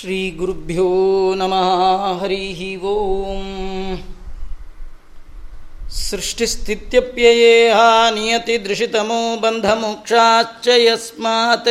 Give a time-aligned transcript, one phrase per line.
[0.00, 0.84] श्रीगुरुभ्यो
[1.38, 3.98] नमः हरिः ओम्
[5.96, 11.68] सृष्टिस्थित्यप्ययेहा नियतिदृशितमो बन्धमोक्षाश्च यस्मात्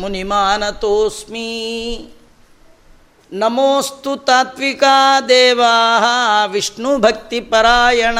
[0.00, 1.50] ಮುನಿಮಾನತೋಸ್ಮಿ.
[3.32, 4.84] ನಮೋಸ್ತು ತಾತ್ವಿಕ
[5.28, 8.18] ದೇವಾ ವಿಷ್ಣು ಭಕ್ತಿ ಪರಾಯಣ.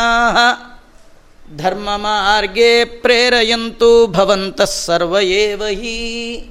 [1.56, 6.50] ಧರ್ಮ ಮಾರ್ಗೇ ಪ್ರೇರಯಂತು ಭವಂತ ಸರ್ವ ಹಿ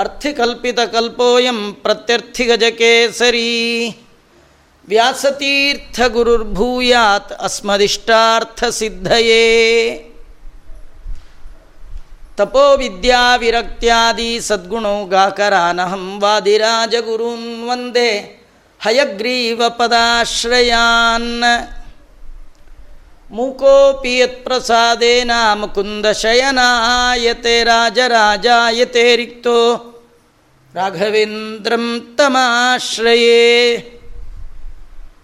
[0.00, 3.50] अर्थिकल्पितकल्पोऽयं प्रत्यर्थिगजकेसरी।
[4.88, 9.44] व्यासतीर्थगुरुर्भूयात् अस्मदिष्टार्थसिद्धये।
[12.38, 18.10] तपोविद्याविरक्त्यादि सद्गुणो गाकरानहं वादिराजगुरून् वंदे
[18.84, 21.30] हयग्रीवपदाश्रयान्।
[23.34, 25.30] ಮುಕೋಪಿ ಯತ್ಪ್ರಸಾದೇನ
[25.74, 29.76] ಕುಂದ ಶಯನಾಯತೆ ರಾಜರಾಜಾಯತೆ ರಿಕ್ತೋ.
[30.74, 33.76] ರಾಘವೇಂದ್ರಂ ತಮಾಶ್ರಯೇ.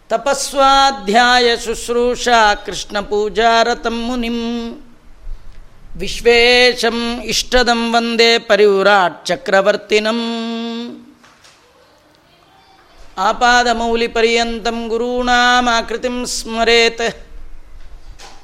[0.09, 4.73] ತಪಸ್ವಾಧ್ಯಾಯ ಶುಶ್ರೂಷಾ ಕೃಷ್ಣ ಪೂಜಾರತಂ ಮುನಿಂ.
[5.97, 10.21] ವಿಶ್ವೇಶಂ ಇಷ್ಟದಂ ವಂದೇ ಪರಿವ್ರಾಟ್ ಚಕ್ರವರ್ತಿನಂ.
[13.19, 17.30] ಆಪಾದ ಮೌಲಿ ಪರ್ಯಂತಂ ಗುರುಣಾಮಾಕೃತಿಂ ಸ್ಮರೇತ್.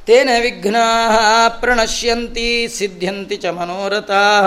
[0.06, 4.41] ತೇನ ವಿಘ್ನಾ ಪ್ರಣಶ್ಯಂತಿ ಸಿದ್ಧ್ಯಂತಿ ಚ ಮನೋರಥಾ.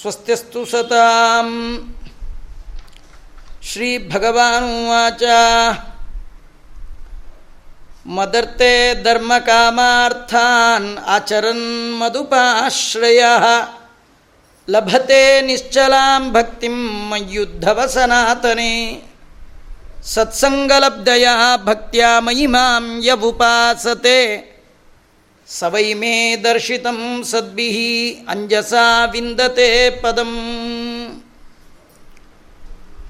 [0.00, 1.48] ಸ್ವಸ್ತಿಸ್ತು ಸತಾಂ.
[3.62, 5.22] ಶ್ರೀ ಭಗವಾನುವಾಚ
[8.06, 13.24] ಮದರ್ತೆ ಧರ್ಮ ಕಾಮಾರ್ಥಾನ್ ಆಚರನ್ ಮಧುಪಾಶ್ರಯ.
[14.70, 19.07] ಲಭತೆ ನಿಶ್ಚಲಾಂ ಭಕ್ತಿಂ ಮಯುದ್ಧವ ಸನಾತನೇ
[20.02, 21.28] ಸತ್ಸಂಗಲಬ್ಧಯ
[21.64, 24.18] ಭಕ್ತಿಯ ಮಹಿಮಾಂ ಯವುಪಾಸತೆ
[25.48, 27.70] ಸವೈ ಮೇ ದರ್ಶಿತಂ ಸದ್ಭಿ
[28.28, 30.32] ಅಂಜಸಾ ವಿಂದತೆ ಪದಂ.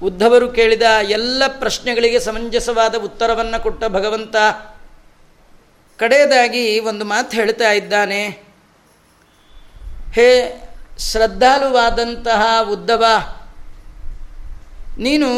[0.03, 4.35] ಉದ್ಧವರು ಕೇಳಿದ ಎಲ್ಲ ಪ್ರಶ್ನೆಗಳಿಗೆ ಸಮಂಜಸವಾದ ಉತ್ತರವನ್ನು ಕೊಟ್ಟ ಭಗವಂತ
[5.99, 8.27] ಕಡೆಯದಾಗಿ ಒಂದು ಮಾತು ಹೇಳ್ತಾ ಇದ್ದಾನೆ.
[10.13, 10.29] ಹೇ
[10.99, 13.05] ಶ್ರದ್ಧಾಲುವಾದಂತಹ ಉದ್ಧವ,
[14.97, 15.29] ನೀನು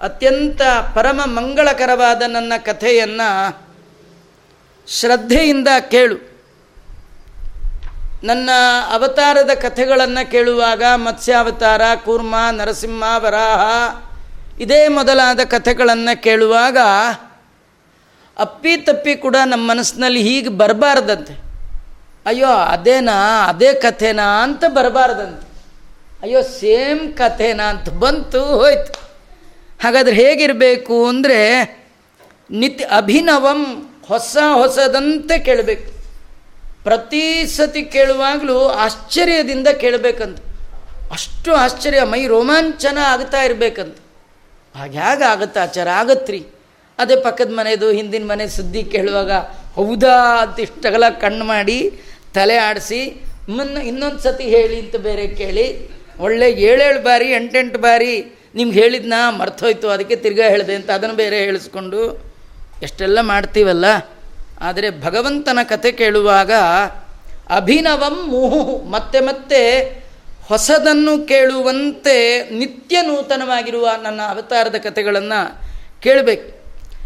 [0.00, 0.62] ಅತ್ಯಂತ
[0.94, 3.58] ಪರಮ ಮಂಗಳಕರವಾದ ನನ್ನ ಕಥೆಯನ್ನು
[4.88, 6.36] ಶ್ರದ್ಧೆಯಿಂದ ಕೇಳು.
[8.24, 8.50] ನನ್ನ
[8.90, 13.60] ಅವತಾರದ ಕಥೆಗಳನ್ನು ಕೇಳುವಾಗ ಮತ್ಸ್ಯಾವತಾರ, ಕೂರ್ಮ, ನರಸಿಂಹ, ವರಾಹ
[14.60, 16.78] ಇದೇ ಮೊದಲಾದ ಕಥೆಗಳನ್ನು ಕೇಳುವಾಗ
[18.38, 21.32] ಅಪ್ಪಿ ತಪ್ಪಿ ಕೂಡ ನಮ್ಮ ಮನಸ್ಸಿನಲ್ಲಿ ಹೀಗೆ ಬರಬಾರ್ದಂತೆ.
[22.26, 25.48] ಅಯ್ಯೋ, ಅದೇನಾ, ಅದೇ ಕಥೆನಾ ಅಂತ ಬರಬಾರ್ದಂತೆ.
[26.22, 29.05] ಅಯ್ಯೋ, ಸೇಮ್ ಕಥೆನಾ ಅಂತ ಬಂತು ಹೋಯ್ತು.
[29.80, 31.38] ಹಾಗಾದ್ರೆ ಹೇಗಿರಬೇಕು ಅಂದರೆ
[32.50, 33.60] ನಿತ್ಯ ಅಭಿನವಂ
[34.08, 35.88] ಹೊಸ ಹೊಸದಂತೆ ಕೇಳಬೇಕು.
[36.84, 40.38] ಪ್ರತಿ ಸತಿ ಕೇಳುವಾಗಲೂ ಆಶ್ಚರ್ಯದಿಂದ ಕೇಳಬೇಕಂತ.
[41.12, 43.96] ಅಷ್ಟು ಆಶ್ಚರ್ಯ, ಮೈ ರೋಮಾಂಚನ ಆಗ್ತಾ ಇರಬೇಕಂತ.
[44.76, 45.88] ಹಾಗೆ ಹೇಗೆ ಆಗುತ್ತೆ ಆಚಾರ?
[45.88, 46.40] ಆಗತ್ರಿ.
[46.98, 49.32] ಅದೇ ಪಕ್ಕದ ಮನೆಯದು ಹಿಂದಿನ ಮನೆ ಸುದ್ದಿ ಕೇಳುವಾಗ
[49.78, 51.78] ಹೌದಾ ಅಂತ ಇಷ್ಟಗಲ ಕಣ್ಣು ಮಾಡಿ
[52.34, 53.00] ತಲೆ ಆಡಿಸಿ,
[53.48, 55.66] ಮುನ್ನ ಇನ್ನೊಂದು ಸತಿ ಹೇಳಿ ಅಂತ ಬೇರೆ ಕೇಳಿ,
[56.20, 58.14] ಒಳ್ಳೆ ಏಳೇಳು ಬಾರಿ, ಎಂಟೆಂಟು ಬಾರಿ
[58.56, 62.00] ನಿಮ್ಗೆ ಹೇಳಿದ್ನ ಮರ್ತೋಯ್ತು, ಅದಕ್ಕೆ ತಿರ್ಗಾ ಹೇಳಿದೆ ಅಂತ ಅದನ್ನು ಬೇರೆ ಹೇಳಿಸ್ಕೊಂಡು,
[62.82, 63.84] ಎಷ್ಟೆಲ್ಲ ಮಾಡ್ತೀವಲ್ಲ?
[64.60, 66.52] ಆದರೆ ಭಗವಂತನ ಕತೆ ಕೇಳುವಾಗ,
[67.50, 69.60] ಅಭಿನವಂ ಮುಹು ಮತ್ತೆ ಮತ್ತೆ
[70.48, 72.16] ಹೊಸದನ್ನು ಕೇಳುವಂತೆ
[72.50, 75.40] ನಿತ್ಯ ನೂತನವಾಗಿರುವ ನನ್ನ ಅವತಾರದ ಕಥೆಗಳನ್ನು
[76.00, 76.56] ಕೇಳಬೇಕು.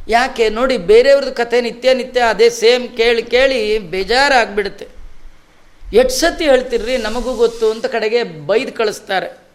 [0.09, 0.49] ಯಾಕೆ?
[0.49, 4.89] ನೋಡಿ, ಬೇರೆಯವ್ರದ್ದು ಕಥೆ ನಿತ್ಯ ನಿತ್ಯ ಅದೇ ಸೇಮ್ ಕೇಳಿ ಕೇಳಿ ಬೇಜಾರಾಗ್ಬಿಡುತ್ತೆ.
[5.93, 9.50] ಎಷ್ಟು ಸತಿ ಹೇಳ್ತಿರ್ರಿ, ನಮಗೂ ಗೊತ್ತು ಅಂತ ಕಡೆಗೆ ಬೈದು ಕಳಿಸ್ತಾರೆ.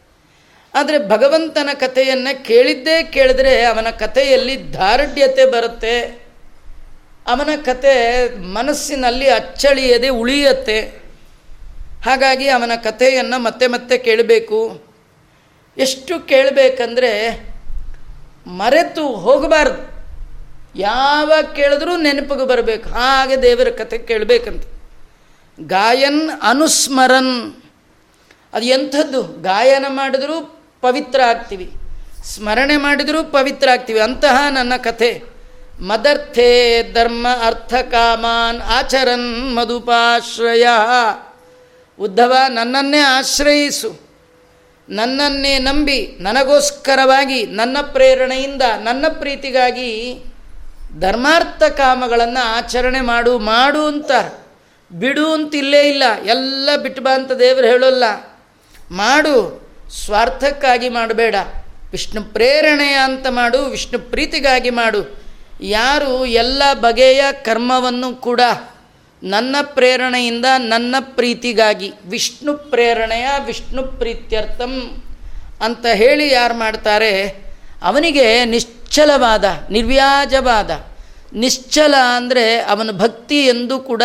[0.75, 6.25] ಆದರೆ ಭಗವಂತನ ಕಥೆಯನ್ನು ಕೇಳಿದ್ದೇ ಕೇಳಿದ್ರೆ ಅವನ ಕಥೆಯಲ್ಲಿ ದಾರ್ಢ್ಯತೆ ಬರುತ್ತೆ.
[7.27, 10.81] ಅವನ ಕತೆ ಮನಸ್ಸಿನಲ್ಲಿ ಅಚ್ಚಳಿಯದೆ ಉಳಿಯತ್ತೆ.
[12.05, 14.85] ಹಾಗಾಗಿ ಅವನ ಕಥೆಯನ್ನು ಮತ್ತೆ ಮತ್ತೆ ಕೇಳಬೇಕು.
[15.77, 17.39] ಎಷ್ಟು ಕೇಳಬೇಕಂದ್ರೆ
[18.47, 19.95] ಮರೆತು ಹೋಗಬಾರ್ದು.
[20.79, 22.89] ಯಾವಾಗ ಕೇಳಿದ್ರೂ ನೆನಪಿಗೆ ಬರಬೇಕು.
[22.89, 24.63] ಹಾಗೆ ದೇವರ ಕಥೆ ಕೇಳಬೇಕಂತ.
[25.59, 27.55] ಗಾಯನ್ ಅನುಸ್ಮರನ್.
[28.53, 29.23] ಅದು ಎಂಥದ್ದು?
[29.23, 31.73] ಗಾಯನ ಮಾಡಿದರೂ ಪವಿತ್ರ ಆಗ್ತೀವಿ
[32.23, 35.23] ಸ್ಮರಣೆ ಮಾಡಿದರೂ ಪವಿತ್ರ ಆಗ್ತೀವಿ ಅಂತಹ ನನ್ನ ಕಥೆ.
[35.79, 40.67] ಮದರ್ಥೇ ಧರ್ಮ ಅರ್ಥ ಕಾಮಾನ್ ಆಚರನ್ ಮಧುಪಾಶ್ರಯ.
[41.99, 43.99] ಉದ್ಧವ, ನನ್ನನ್ನೇ ಆಶ್ರಯಿಸು.
[44.89, 50.23] ನನ್ನನ್ನೇ ನಂಬಿ, ನನಗೋಸ್ಕರವಾಗಿ, ನನ್ನ ಪ್ರೇರಣೆಯಿಂದ, ನನ್ನ ಪ್ರೀತಿಗಾಗಿ
[50.99, 54.11] ಧರ್ಮಾರ್ಥ ಕಾಮಗಳನ್ನು ಆಚರಣೆ ಮಾಡು ಮಾಡು ಅಂತ
[54.91, 56.03] ಬಿಡು ಅಂತ ಇಲ್ಲೇ ಇಲ್ಲ.
[56.25, 58.03] ಎಲ್ಲ ಬಿಟ್ಟು ಬಾ ಅಂತ ದೇವರು ಹೇಳೋಲ್ಲ.
[58.91, 59.64] ಮಾಡು.
[59.91, 61.35] ಸ್ವಾರ್ಥಕ್ಕಾಗಿ ಮಾಡಬೇಡ
[61.91, 65.25] ವಿಷ್ಣು ಪ್ರೇರಣೆಯ ಅಂತ ಮಾಡು, ವಿಷ್ಣು ಪ್ರೀತಿಗಾಗಿ ಮಾಡು.
[65.61, 68.41] ಯಾರು ಎಲ್ಲ ಬಗೆಯ ಕರ್ಮವನ್ನು ಕೂಡ
[69.23, 75.03] ನನ್ನ ಪ್ರೇರಣೆಯಿಂದ, ನನ್ನ ಪ್ರೀತಿಗಾಗಿ, ವಿಷ್ಣು ಪ್ರೇರಣೆಯ, ವಿಷ್ಣು ಪ್ರೀತ್ಯರ್ಥಂ
[75.61, 77.27] ಅಂತ ಹೇಳಿ ಯಾರು ಮಾಡ್ತಾರೆ?
[77.81, 80.85] ಅವನಿಗೆ ನಿಶ್ಚಲವಾದ, ನಿರ್ವ್ಯಾಜವಾದ,
[81.33, 84.03] ನಿಶ್ಚಲ ಅಂದರೆ ಅವನ ಭಕ್ತಿ ಎಂದು ಕೂಡ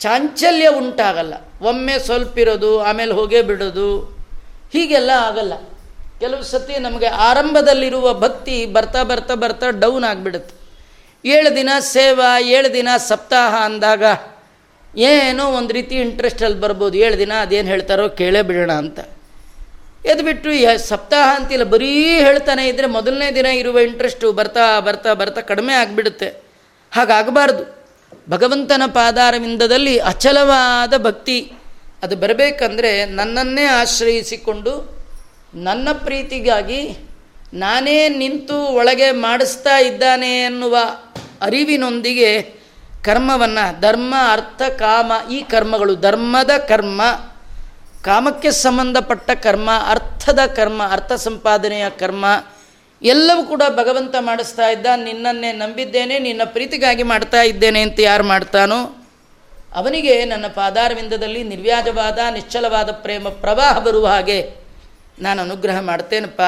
[0.00, 1.34] ಚಾಂಚಲ್ಯ ಉಂಟಾಗಲ್ಲ.
[1.62, 4.17] ಒಮ್ಮೆ ಸ್ವಲ್ಪ ಇರೋದು ಆಮೇಲೆ ಹೋಗೇ ಬಿಡೋದು.
[4.72, 5.52] ಹೀಗೆಲ್ಲ ಆಗಲ್ಲ.
[6.20, 10.54] ಕೆಲವು ಸತಿ ನಮಗೆ ಆರಂಭದಲ್ಲಿರುವ ಭಕ್ತಿ ಬರ್ತಾ ಬರ್ತಾ ಬರ್ತಾ ಡೌನ್ ಆಗಿಬಿಡುತ್ತೆ.
[11.24, 14.04] ಏಳು ದಿನ ಸೇವಾ, ಏಳು ದಿನ ಸಪ್ತಾಹ ಅಂದಾಗ
[14.96, 16.98] ಏನೋ ಒಂದು ರೀತಿ ಇಂಟ್ರೆಸ್ಟಲ್ಲಿ ಬರ್ಬೋದು.
[16.98, 19.00] ಏಳು ದಿನ ಅದೇನು ಹೇಳ್ತಾರೋ ಕೇಳೇ ಬಿಡೋಣ ಅಂತ.
[20.04, 20.50] ಎದ್ಬಿಟ್ಟು
[20.88, 26.28] ಸಪ್ತಾಹ ಅಂತಿಲ್ಲ, ಬರೀ ಹೇಳ್ತಾನೆ ಇದ್ದರೆ ಮೊದಲನೇ ದಿನ ಇರುವ ಇಂಟ್ರೆಸ್ಟು ಬರ್ತಾ ಬರ್ತಾ ಬರ್ತಾ ಕಡಿಮೆ ಆಗಿಬಿಡುತ್ತೆ.
[26.92, 27.78] ಹಾಗಾಗಬಾರ್ದು.
[28.30, 31.52] ಭಗವಂತನ ಪಾದಾರವಿಂದದಲ್ಲಿ ಅಚಲವಾದ ಭಕ್ತಿ.
[32.02, 34.98] ಅದು ಬರಬೇಕಂದ್ರೆ ನನ್ನನ್ನೇ ಆಶ್ರಯಿಸಿಕೊಂಡು
[35.54, 37.08] ನನ್ನ ಪ್ರೀತಿಗಾಗಿ
[37.54, 40.76] ನಾನೇ ನಿಂತು ಒಳಗೆ ಮಾಡಿಸ್ತಾ ಇದ್ದಾನೆ ಎನ್ನುವ
[41.40, 42.58] ಅರಿವಿನೊಂದಿಗೆ
[43.04, 47.02] ಕರ್ಮವನ್ನು ಧರ್ಮ, ಅರ್ಥ, ಕಾಮ, ಈ ಕರ್ಮಗಳು ಧರ್ಮದ ಕರ್ಮ,
[48.04, 52.24] ಕಾಮಕ್ಕೆ ಸಂಬಂಧಪಟ್ಟ ಕರ್ಮ, ಅರ್ಥದ ಕರ್ಮ, ಅರ್ಥ ಸಂಪಾದನೆಯ ಕರ್ಮ,
[53.02, 54.86] ಎಲ್ಲವೂ ಕೂಡ ಭಗವಂತ ಮಾಡಿಸ್ತಾ ಇದ್ದ.
[54.96, 59.07] ನಿನ್ನನ್ನೇ ನಂಬಿದ್ದೇನೆ, ನಿನ್ನ ಪ್ರೀತಿಗಾಗಿ ಮಾಡ್ತಾ ಇದ್ದೇನೆ ಅಂತ ಯಾರು ಮಾಡ್ತಾನೋ
[59.74, 64.54] ಅವನಿಗೆ ನನ್ನ ಪಾದಾರವಿಂದದಲ್ಲಿ ನಿರ್ವ್ಯಾಜವಾದ, ನಿಶ್ಚಲವಾದ ಪ್ರೇಮ ಪ್ರವಾಹ ಬರುವ ಹಾಗೆ
[65.18, 66.40] ನಾನು ಅನುಗ್ರಹ ಮಾಡ್ತೇನಪ್ಪ.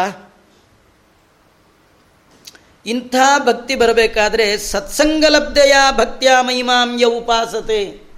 [2.86, 8.10] ಇಂಥ ಭಕ್ತಿ ಬರಬೇಕಾದ್ರೆ ಸತ್ಸಂಗಲಬ್ಧೆಯ ಭಕ್ತಿಯ ಮಹಿಮಾಂಯ ಉಪಾಸತೆ.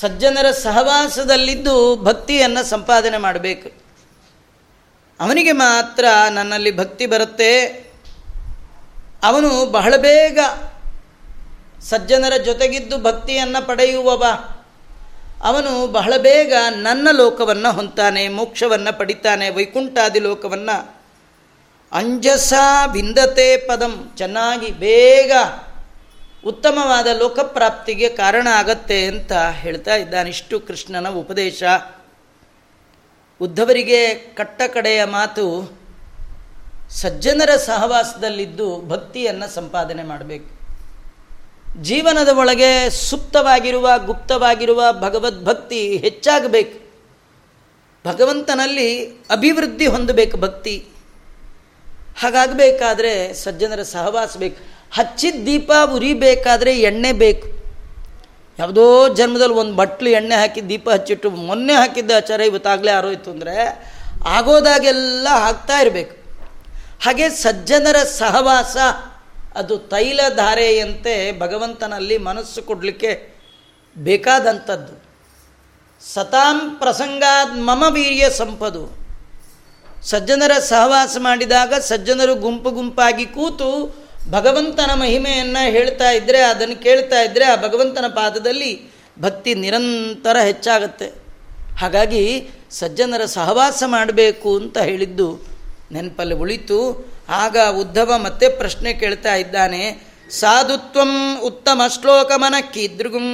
[0.00, 3.82] ಸಜ್ಜನರ ಸಹವಾಸದಲ್ಲಿದ್ದು ಭಕ್ತಿಯನ್ನು ಸಂಪಾದನೆ ಮಾಡಬೇಕು.
[5.20, 7.66] ಅವನಿಗೆ ಮಾತ್ರ ನನ್ನಲ್ಲಿ ಭಕ್ತಿ ಬರುತ್ತೆ.
[9.22, 10.38] ಅವನು ಬಹಳ ಬೇಗ
[11.90, 14.24] ಸಜ್ಜನರ ಜೊತೆಗಿದ್ದು ಭಕ್ತಿಯನ್ನು ಪಡೆಯುವವ.
[15.42, 20.96] ಅವನು ಬಹಳ ಬೇಗ ನನ್ನ ಲೋಕವನ್ನು ಹೊಂತಾನೆ, ಮೋಕ್ಷವನ್ನು ಪಡಿತಾನೆ, ವೈಕುಂಠಾದಿ ಲೋಕವನ್ನು.
[21.92, 22.52] ಅಂಜಸ
[22.92, 25.32] ವಿಂದತೆ ಪದಂ, ಚೆನ್ನಾಗಿ ಬೇಗ
[26.46, 31.62] ಉತ್ತಮವಾದ ಲೋಕಪ್ರಾಪ್ತಿಗೆ ಕಾರಣ ಆಗತ್ತೆ ಅಂತ ಹೇಳ್ತಾ ಇದ್ದಾನಿಷ್ಟು ಕೃಷ್ಣನ ಉಪದೇಶ.
[33.40, 35.72] ಉದ್ಧವರಿಗೆ ಕಟ್ಟ ಕಡೆಯ ಮಾತು,
[36.90, 40.61] ಸಜ್ಜನರ ಸಹವಾಸದಲ್ಲಿದ್ದು ಭಕ್ತಿಯನ್ನು ಸಂಪಾದನೆ ಮಾಡಬೇಕು.
[41.80, 46.82] ಜೀವನದ ಒಳಗೆ ಸುಪ್ತವಾಗಿರುವ, ಗುಪ್ತವಾಗಿರುವ ಭಗವದ್ಭಕ್ತಿ ಹೆಚ್ಚಾಗಬೇಕು.
[48.06, 50.86] ಭಗವಂತನಲ್ಲಿ ಅಭಿವೃದ್ಧಿ ಹೊಂದಬೇಕು ಭಕ್ತಿ.
[52.20, 54.56] ಹಾಗಾಗಬೇಕಾದ್ರೆ ಸಜ್ಜನರ ಸಹವಾಸ ಬೇಕು.
[54.94, 57.62] ಹಚ್ಚಿದ ದೀಪ ಉರಿಬೇಕಾದ್ರೆ ಎಣ್ಣೆ ಬೇಕು.
[58.58, 63.86] ಯಾವುದೋ ಜನ್ಮದಲ್ಲಿ ಒಂದು ಬಟ್ಲು ಎಣ್ಣೆ ಹಾಕಿ ದೀಪ ಹಚ್ಚಿಟ್ಟು ಮೊನ್ನೆ ಹಾಕಿದ್ದ ಆಚಾರ ಇವತ್ತಾಗಲೇ ಆರೋಯ್ತು ಅಂದರೆ
[64.26, 66.16] ಆಗೋದಾಗೆಲ್ಲ ಹಾಕ್ತಾ ಇರಬೇಕು.
[67.04, 68.76] ಹಾಗೆ ಸಜ್ಜನರ ಸಹವಾಸ
[69.54, 73.34] ಅದು ತೈಲ ಧಾರೆಯಂತೆ ಭಗವಂತನಲ್ಲಿ ಮನಸ್ಸು ಕೊಡಲಿಕ್ಕೆ
[73.98, 75.04] ಬೇಕಾದಂಥದ್ದು.
[76.14, 79.02] ಸತಾಂ ಪ್ರಸಂಗಾದ್ ಮಮ ವೀರ್ಯ ಸಂಪದು.
[80.02, 87.56] ಸಜ್ಜನರ ಸಹವಾಸ ಮಾಡಿದಾಗ ಸಜ್ಜನರು ಗುಂಪು ಗುಂಪಾಗಿ ಕೂತು ಭಗವಂತನ ಮಹಿಮೆಯನ್ನು ಹೇಳ್ತಾ ಇದ್ದರೆ ಅದನ್ನು ಕೇಳ್ತಾ ಇದ್ದರೆ ಆ
[87.56, 88.90] ಭಗವಂತನ ಪಾದದಲ್ಲಿ
[89.20, 91.06] ಭಕ್ತಿ ನಿರಂತರ ಹೆಚ್ಚಾಗತ್ತೆ.
[91.80, 95.51] ಹಾಗಾಗಿ ಸಜ್ಜನರ ಸಹವಾಸ ಮಾಡಬೇಕು ಅಂತ ಹೇಳಿದ್ದು
[95.92, 96.80] ನೆನಪಲ್ಲಿ ಉಳಿತು.
[97.42, 99.82] ಆಗ ಉದ್ಧವ ಮತ್ತೆ ಪ್ರಶ್ನೆ ಕೇಳ್ತಾ ಇದ್ದಾನೆ,
[100.30, 103.28] ಸಾಧುತ್ವಂ ಉತ್ತಮ ಶ್ಲೋಕಮನ ಕೀದೃಗುಂ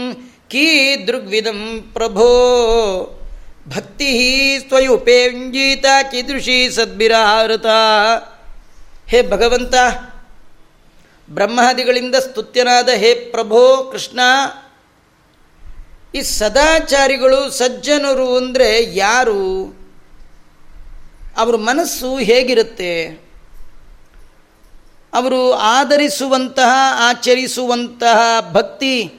[0.48, 1.60] ಕೀದೃಗ್ವಿಧಂ
[1.92, 2.28] ಪ್ರಭೋ.
[3.68, 4.12] ಭಕ್ತಿ
[4.68, 7.66] ಸ್ವಯುಪೇಂಜೀತ ಕೀದೃಶಿ ಸದ್ಭಿರಾವೃತ
[9.10, 9.74] ಹೇ ಭಗವಂತ
[11.28, 13.60] ಬ್ರಹ್ಮಾದಿಗಳಿಂದ ಸ್ತುತ್ಯನಾದ ಹೇ ಪ್ರಭೋ
[13.92, 14.20] ಕೃಷ್ಣ,
[16.14, 19.42] ಈ ಸದಾಚಾರಿಗಳು ಸಜ್ಜನರು ಅಂದರೆ ಯಾರು?
[21.38, 23.06] ಅವರ ಮನಸ್ಸು ಹೇಗಿರುತ್ತೆ?
[25.12, 29.12] ಅವರು ಆಧರಿಸುವಂತಹ, ಆಚರಿಸುವಂತಹ ಭಕ್ತಿ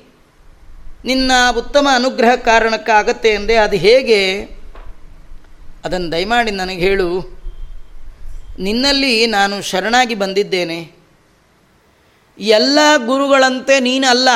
[1.05, 4.41] ನಿನ್ನ ಉತ್ತಮ ಅನುಗ್ರಹ ಕಾರಣಕ್ಕಾಗತ್ತೆ ಅಂದರೆ ಅದು ಹೇಗೆ?
[5.85, 7.39] ಅದನ್ನು ದಯಮಾಡಿ ನನಗೆ ಹೇಳು.
[8.59, 10.91] ನಿನ್ನಲ್ಲಿ ನಾನು ಶರಣಾಗಿ ಬಂದಿದ್ದೇನೆ.
[12.39, 14.29] ಎಲ್ಲ ಗುರುಗಳಂತೆ ನೀನಲ್ಲ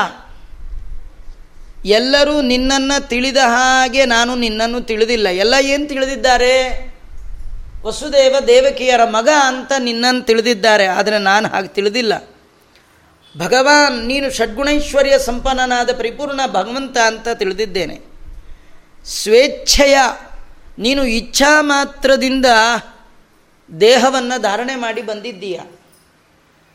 [1.86, 5.30] ಎಲ್ಲರೂ ನಿನ್ನನ್ನು ತಿಳಿದ ಹಾಗೆ ನಾನು ನಿನ್ನನ್ನು ತಿಳಿದಿಲ್ಲ.
[5.30, 6.93] ಎಲ್ಲ ಏನು ತಿಳಿದಿದ್ದಾರೆ?
[7.86, 12.14] ವಸುದೇವ ದೇವಕಿಯರ ಮಗ ಅಂತ ನಿನ್ನನ್ನು ತಿಳಿದಿದ್ದಾರೆ, ಆದರೆ ನಾನು ಹಾಗೆ ತಿಳಿದಿಲ್ಲ.
[13.38, 17.96] ಭಗವಾನ್, ನೀನು ಷಡ್ಗುಣೈಶ್ವರ್ಯ ಸಂಪನ್ನನಾದ ಪರಿಪೂರ್ಣ ಭಗವಂತ ಅಂತ ತಿಳಿದಿದ್ದೇನೆ.
[19.06, 19.98] ಸ್ವೇಚ್ಛೆಯ,
[20.80, 22.48] ನೀನು ಇಚ್ಛಾ ಮಾತ್ರದಿಂದ
[23.70, 25.60] ದೇಹವನ್ನು ಧಾರಣೆ ಮಾಡಿ ಬಂದಿದ್ದೀಯ.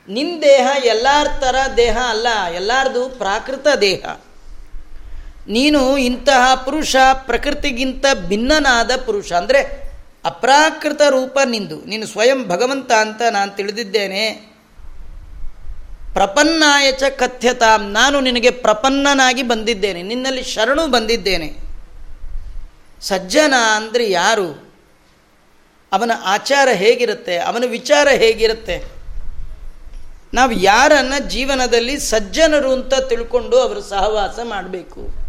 [0.08, 4.04] ನಿನ್ನ ದೇಹ ಎಲ್ಲರ ಥರ ದೇಹ ಅಲ್ಲ, ಎಲ್ಲರದು ಪ್ರಾಕೃತ ದೇಹ.
[5.48, 6.96] ನೀನು ಇಂತಹ ಪುರುಷ,
[7.26, 9.32] ಪ್ರಕೃತಿಗಿಂತ ಭಿನ್ನನಾದ ಪುರುಷ.
[9.32, 9.60] ಅಂದರೆ
[10.28, 11.84] ಅಪ್ರಾಕೃತ ರೂಪ ನಿಂದು.
[11.84, 14.30] ನೀನು ಸ್ವಯಂ ಭಗವಂತ ಅಂತ ನಾನು ತಿಳಿದಿದ್ದೇನೆ.
[16.12, 17.90] ಪ್ರಪನ್ನಾಯಚ ಕಥ್ಯತಾಂ.
[17.92, 20.02] ನಾನು ನಿನಗೆ ಪ್ರಪನ್ನನಾಗಿ ಬಂದಿದ್ದೇನೆ.
[20.02, 21.56] ನಿನ್ನಲ್ಲಿ ಶರಣು ಬಂದಿದ್ದೇನೆ.
[23.00, 24.72] ಸಜ್ಜನ ಅಂದರೆ ಯಾರು?
[25.92, 27.38] ಅವನ ಆಚಾರ ಹೇಗಿರುತ್ತೆ?
[27.38, 28.98] ಅವನ ವಿಚಾರ ಹೇಗಿರುತ್ತೆ?
[30.34, 35.27] ನಾವು ಯಾರನ್ನು ಜೀವನದಲ್ಲಿ ಸಜ್ಜನರು ಅಂತ ತಿಳ್ಕೊಂಡು ಅವರು ಸಹವಾಸ ಮಾಡಬೇಕು.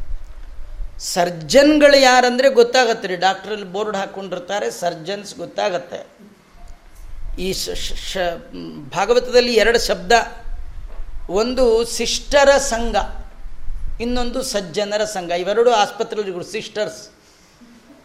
[0.99, 3.15] ಸರ್ಜನ್ಗಳು ಯಾರಂದರೆ ಗೊತ್ತಾಗತ್ತೆ ರೀ.
[3.15, 5.99] ಡಾಕ್ಟ್ರಲ್ಲಿ ಬೋರ್ಡ್ ಹಾಕ್ಕೊಂಡಿರ್ತಾರೆ ಸರ್ಜನ್ಸ್ ಗೊತ್ತಾಗತ್ತೆ.
[7.39, 8.17] ಈ ಶ
[8.95, 10.11] ಭಾಗವತದಲ್ಲಿ ಎರಡು ಶಬ್ದ.
[11.29, 12.95] ಒಂದು ಸಿಸ್ಟರ ಸಂಘ,
[14.01, 15.31] ಇನ್ನೊಂದು ಸಜ್ಜನರ ಸಂಘ.
[15.31, 17.09] ಇವೆರಡು ಆಸ್ಪತ್ರೆಗಳು ಸಿಸ್ಟರ್ಸ್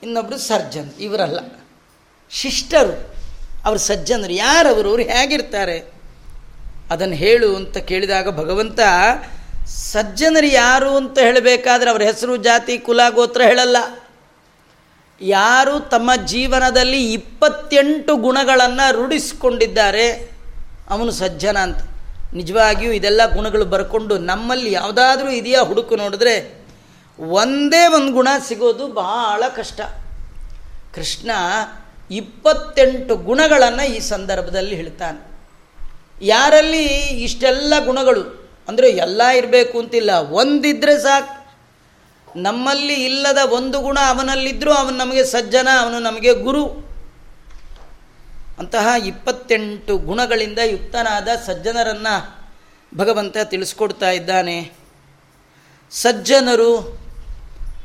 [0.03, 1.39] ಇನ್ನೊಬ್ಬರು ಸರ್ಜನ್, ಇವರಲ್ಲ.
[2.31, 3.15] ಶಿಷ್ಟರು,
[3.65, 4.33] ಅವರು ಸಜ್ಜನರು.
[4.33, 5.79] ಯಾರವರು, ಅವರು ಹೇಗಿರ್ತಾರೆ?
[6.91, 8.81] ಅದನ್ನು ಹೇಳು ಅಂತ ಕೇಳಿದಾಗ ಭಗವಂತ
[9.67, 13.77] ಸಜ್ಜನರು ಯಾರು ಅಂತ ಹೇಳಬೇಕಾದ್ರೆ ಅವರ ಹೆಸರು, ಜಾತಿ, ಕುಲ, ಗೋತ್ರ ಹೇಳಲ್ಲ.
[15.21, 20.31] ಯಾರು ತಮ್ಮ ಜೀವನದಲ್ಲಿ ಇಪ್ಪತ್ತೆಂಟು ಗುಣಗಳನ್ನು ರೂಢಿಸಿಕೊಂಡಿದ್ದಾರೆ,
[20.91, 21.77] ಅವನು ಸಜ್ಜನ ಅಂತ.
[22.35, 26.67] ನಿಜವಾಗಿಯೂ ಇದೆಲ್ಲ ಗುಣಗಳು ಬರ್ಕೊಂಡು ನಮ್ಮಲ್ಲಿ ಯಾವುದಾದ್ರೂ ಇದೆಯಾ ಹುಡುಕು ನೋಡಿದ್ರೆ
[27.19, 29.81] ಒಂದೇ ಒಂದು ಗುಣ ಸಿಗೋದು ಬಹಳ ಕಷ್ಟ.
[30.95, 31.31] ಕೃಷ್ಣ
[32.11, 35.39] ಇಪ್ಪತ್ತೆಂಟು ಗುಣಗಳನ್ನು ಈ ಸಂದರ್ಭದಲ್ಲಿ ಹೇಳ್ತಾನೆ.
[36.23, 38.44] ಯಾರಲ್ಲಿ ಇಷ್ಟೆಲ್ಲ ಗುಣಗಳು?
[38.69, 40.11] ಅಂದರೆ ಎಲ್ಲ ಇರಬೇಕು ಅಂತಿಲ್ಲ.
[40.11, 41.45] ಒಂದಿದ್ರೆ ಸಾಕು.
[42.37, 46.65] ನಮ್ಮಲ್ಲಿ ಇಲ್ಲದ ಒಂದು ಗುಣ ಅವನಲ್ಲಿದ್ದರೂ ಅವನು ನಮಗೆ ಸಜ್ಜನ, ಅವನು ನಮಗೆ ಗುರು.
[48.59, 52.45] ಅಂತಹ ಇಪ್ಪತ್ತೆಂಟು ಗುಣಗಳಿಂದ ಯುಕ್ತನಾದ ಸಜ್ಜನರನ್ನು
[52.97, 54.73] ಭಗವಂತ ತಿಳಿಸ್ಕೊಡ್ತಾ ಇದ್ದಾನೆ.
[55.91, 57.01] ಸಜ್ಜನರು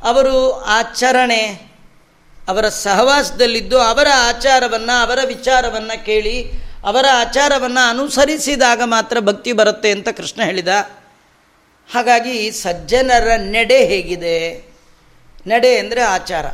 [0.02, 1.72] ಅವರು ಆಚರಣೆ,
[2.48, 10.42] ಅವರ ಸಹವಾಸದಲ್ಲಿದ್ದು ಅವರ ಆಚಾರವನ್ನು, ಅವರ ವಿಚಾರವನ್ನು ಕೇಳಿ ಅವರ ಆಚಾರವನ್ನು ಅನುಸರಿಸಿದಾಗ ಮಾತ್ರ ಭಕ್ತಿ ಬರುತ್ತೆ ಅಂತ ಕೃಷ್ಣ
[10.42, 10.68] ಹೇಳಿದ.
[11.92, 14.70] ಹಾಗಾಗಿ ಸಜ್ಜನರ ನಡೆ ಹೇಗಿದೆ.
[15.46, 16.46] ನಡೆ ಅಂದರೆ ಆಚಾರ.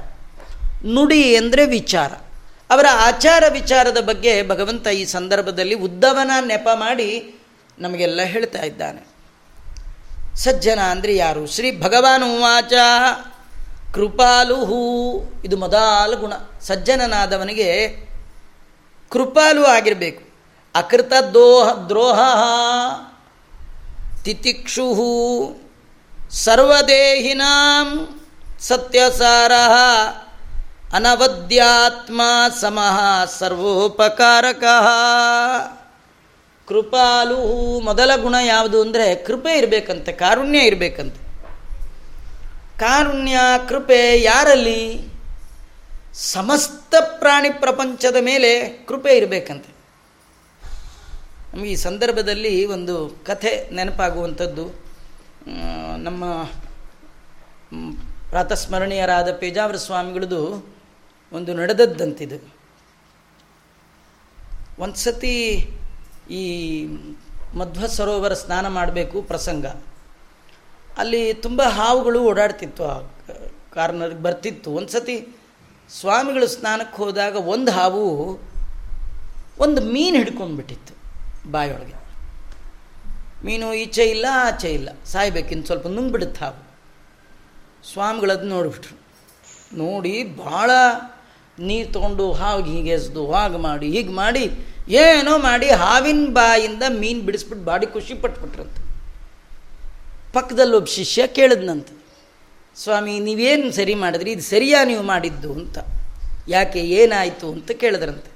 [0.85, 2.13] ನುಡಿ ಅಂದರೆ ವಿಚಾರ.
[2.71, 7.41] ಅವರ ಆಚಾರ ವಿಚಾರದ ಬಗ್ಗೆ ಭಗವಂತ ಈ ಸಂದರ್ಭದಲ್ಲಿ ಉದ್ದವನ ನೆಪ ಮಾಡಿ
[7.79, 9.07] ನಮಗೆಲ್ಲ ಹೇಳ್ತಾ ಇದ್ದಾನೆ.
[10.37, 11.47] ಸಜ್ಜನ ಅಂದರೆ ಯಾರು?
[11.47, 12.63] ಶ್ರೀ ಭಗವಾನ್
[13.95, 16.33] ಕೃಪಾಲು ಹೂ ಇದು ಮೊದಲ ಗುಣ.
[16.61, 17.97] ಸಜ್ಜನನಾದವನಿಗೆ
[19.11, 20.27] ಕೃಪಾಲು ಆಗಿರಬೇಕು.
[20.75, 22.21] ಅಕೃತ ದೋಹ, ದ್ರೋಹ,
[24.25, 24.87] ತಿತಿಕ್ಷು,
[26.31, 28.09] ಸರ್ವದೇಹಿನಾಂ
[28.61, 29.53] ಸತ್ಯಸಾರ,
[30.93, 32.21] ಅನವದ್ಯಾತ್ಮ
[32.61, 34.65] ಸಮಃ, ಸರ್ವೋಪಕಾರಕ.
[36.69, 41.27] ಕೃಪಾಲು ಮೊದಲ ಗುಣ ಯಾವುದು ಅಂದರೆ ಕೃಪೆ ಇರಬೇಕಂತೆ, ಕಾರುಣ್ಯ ಇರಬೇಕಂತೆ.
[42.79, 43.37] ಕಾರುಣ್ಯ,
[43.69, 45.16] ಕೃಪೆ ಯಾರಲ್ಲಿ?
[46.17, 49.75] ಸಮಸ್ತ ಪ್ರಾಣಿ ಪ್ರಪಂಚದ ಮೇಲೆ ಕೃಪೆ ಇರಬೇಕಂತೆ.
[51.53, 54.65] ನಮಗೆ ಈ ಸಂದರ್ಭದಲ್ಲಿ ಒಂದು ಕಥೆ ನೆನಪಾಗುವಂಥದ್ದು.
[55.99, 56.45] ನಮ್ಮ
[58.31, 60.41] ಪ್ರಾತಸ್ಮರಣೀಯರಾದ ಪೇಜಾವರ ಸ್ವಾಮಿಗಳದು
[61.33, 62.55] ಒಂದು ನಡೆದದ್ದಂತಿದು.
[64.79, 65.37] ಒಂದು ಸತಿ
[66.31, 66.45] ಈ
[67.55, 69.67] ಮಧ್ವ ಸರೋವರ ಸ್ನಾನ ಮಾಡಬೇಕು ಪ್ರಸಂಗ.
[70.99, 73.01] ಅಲ್ಲಿ ತುಂಬ ಹಾವುಗಳು ಓಡಾಡ್ತಿತ್ತು, ಆ
[73.73, 74.71] ಕಾರ್ನರ್ಗೆ ಬರ್ತಿತ್ತು.
[74.71, 75.36] ಒಂದು ಸತಿ
[75.91, 78.39] ಸ್ವಾಮಿಗಳು ಸ್ನಾನಕ್ಕೆ ಹೋದಾಗ ಒಂದು ಹಾವು
[79.59, 80.95] ಒಂದು ಮೀನು ಹಿಡ್ಕೊಂಡ್ಬಿಟ್ಟಿತ್ತು
[81.51, 82.07] ಬಾಯೊಳಗೆ
[83.45, 84.89] ಮೀನು ಈಚೆ ಇಲ್ಲ, ಆಚೆ ಇಲ್ಲ.
[85.05, 86.67] ಸಾಯ್ಬೇಕಿನ್ನು ಸ್ವಲ್ಪ ನುಂಗ್ಬಿಡುತ್ತೆ ಹಾವು.
[87.93, 88.99] ಸ್ವಾಮಿಗಳದ್ದು ನೋಡಿಬಿಟ್ರು.
[89.77, 90.71] ನೋಡಿ, ಭಾಳ
[91.59, 97.67] ನೀರು ತೊಗೊಂಡು ಹಾವಿಗೆ ಹೀಗೆ ಎಸ್ದು, ಹಾಗೆ ಮಾಡಿ, ಹೀಗೆ ಮಾಡಿ, ಏನೋ ಮಾಡಿ ಹಾವಿನ ಬಾಯಿಂದ ಮೀನು ಬಿಡಿಸ್ಬಿಟ್ಟು
[97.67, 98.83] ಬಾಡಿ ಖುಷಿ ಪಟ್ಬಿಟ್ರಂತೆ.
[100.33, 101.96] ಪಕ್ಕದಲ್ಲಿ ಒಬ್ಬ ಶಿಷ್ಯ ಕೇಳಿದ್ನಂತೆ.
[102.83, 104.31] ಸ್ವಾಮಿ, ನೀವೇನು ಸರಿ ಮಾಡಿದ್ರಿ?
[104.31, 105.79] ಇದು ಸರಿಯಾ ನೀವು ಮಾಡಿದ್ದು ಅಂತ.
[106.49, 108.31] ಯಾಕೆ, ಏನಾಯಿತು ಅಂತ ಕೇಳಿದ್ರಂತೆ.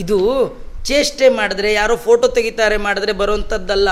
[0.00, 0.48] ಇದು
[0.84, 3.88] ಚೇಷ್ಟೆ ಮಾಡಿದ್ರೆ, ಯಾರೋ ಫೋಟೋ ತೆಗಿತಾರೆ ಮಾಡಿದ್ರೆ ಬರುವಂಥದ್ದಲ್ಲ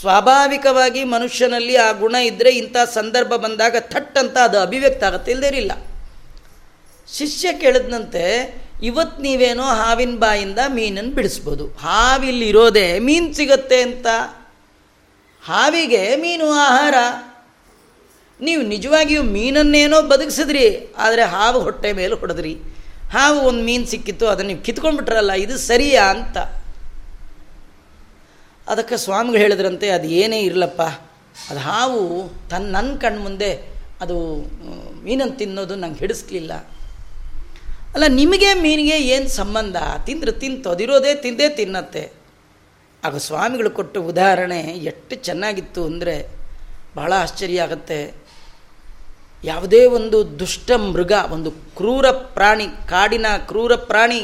[0.00, 5.72] ಸ್ವಾಭಾವಿಕವಾಗಿ ಮನುಷ್ಯನಲ್ಲಿ ಆ ಗುಣ ಇದ್ದರೆ ಇಂಥ ಸಂದರ್ಭ ಬಂದಾಗ ಥಟ್ ಅಂತ ಅದು ಅಭಿವ್ಯಕ್ತ ಆಗುತ್ತೆ ಇಲ್ಲದೇರಿಲ್ಲ
[7.12, 11.66] ಶಿಷ್ಯ ಕೇಳಿದ್ನಂತೆ ಇವತ್ತು ನೀವೇನೋ ಹಾವಿನ ಬಾಯಿಂದ ಮೀನನ್ನು ಬಿಡಿಸ್ಬೋದು.
[11.66, 14.06] ಹಾವಿಲ್ಲಿರೋದೇ ಮೀನು ಸಿಗತ್ತೆ ಅಂತ.
[15.44, 16.94] ಹಾವಿಗೆ ಮೀನು ಆಹಾರ.
[18.40, 20.64] ನೀವು ನಿಜವಾಗಿಯೂ ಮೀನನ್ನೇನೋ ಬದುಕಿಸಿದ್ರಿ,
[21.04, 22.54] ಆದರೆ ಹಾವು ಹೊಟ್ಟೆ ಮೇಲೆ ಹೊಡೆದ್ರಿ.
[23.14, 26.38] ಹಾವು ಒಂದು ಮೀನು ಸಿಕ್ಕಿತ್ತು, ಅದನ್ನು ನೀವು ಕಿತ್ಕೊಂಡ್ಬಿಟ್ರಲ್ಲ, ಇದು ಸರಿಯಾ ಅಂತ.
[28.66, 30.82] ಅದಕ್ಕೆ ಸ್ವಾಮಿಗಳು ಹೇಳಿದ್ರಂತೆ, ಅದು ಏನೇ ಇರಲಪ್ಪ,
[31.50, 32.00] ಅದು ಹಾವು
[32.50, 33.50] ತನ್ನ ನನ್ನ ಕಣ್ಣು ಮುಂದೆ
[34.02, 34.16] ಅದು
[35.06, 36.52] ಮೀನನ್ನು ತಿನ್ನೋದು ನಂಗೆ ಹಿಡಿಸ್ಲಿಲ್ಲ.
[37.94, 39.76] ಅಲ್ಲ, ನಿಮಗೆ ಮೀನಿಗೆ ಏನು ಸಂಬಂಧ?
[40.06, 42.04] ತಿಂದ್ರೆ ತಿಂತು, ಅದಿರೋದೇ ತಿಂದೇ ತಿನ್ನತ್ತೆ.
[43.02, 44.60] ಆಗ ಸ್ವಾಮಿಗಳು ಕೊಟ್ಟ ಉದಾಹರಣೆ
[44.90, 46.14] ಎಷ್ಟು ಚೆನ್ನಾಗಿತ್ತು ಅಂದರೆ,
[46.96, 48.00] ಬಹಳ ಆಶ್ಚರ್ಯ ಆಗುತ್ತೆ.
[49.44, 54.20] ಯಾವುದೇ ಒಂದು ದುಷ್ಟ ಮೃಗ, ಒಂದು ಕ್ರೂರ ಪ್ರಾಣಿ, ಕಾಡಿನ ಕ್ರೂರ ಪ್ರಾಣಿ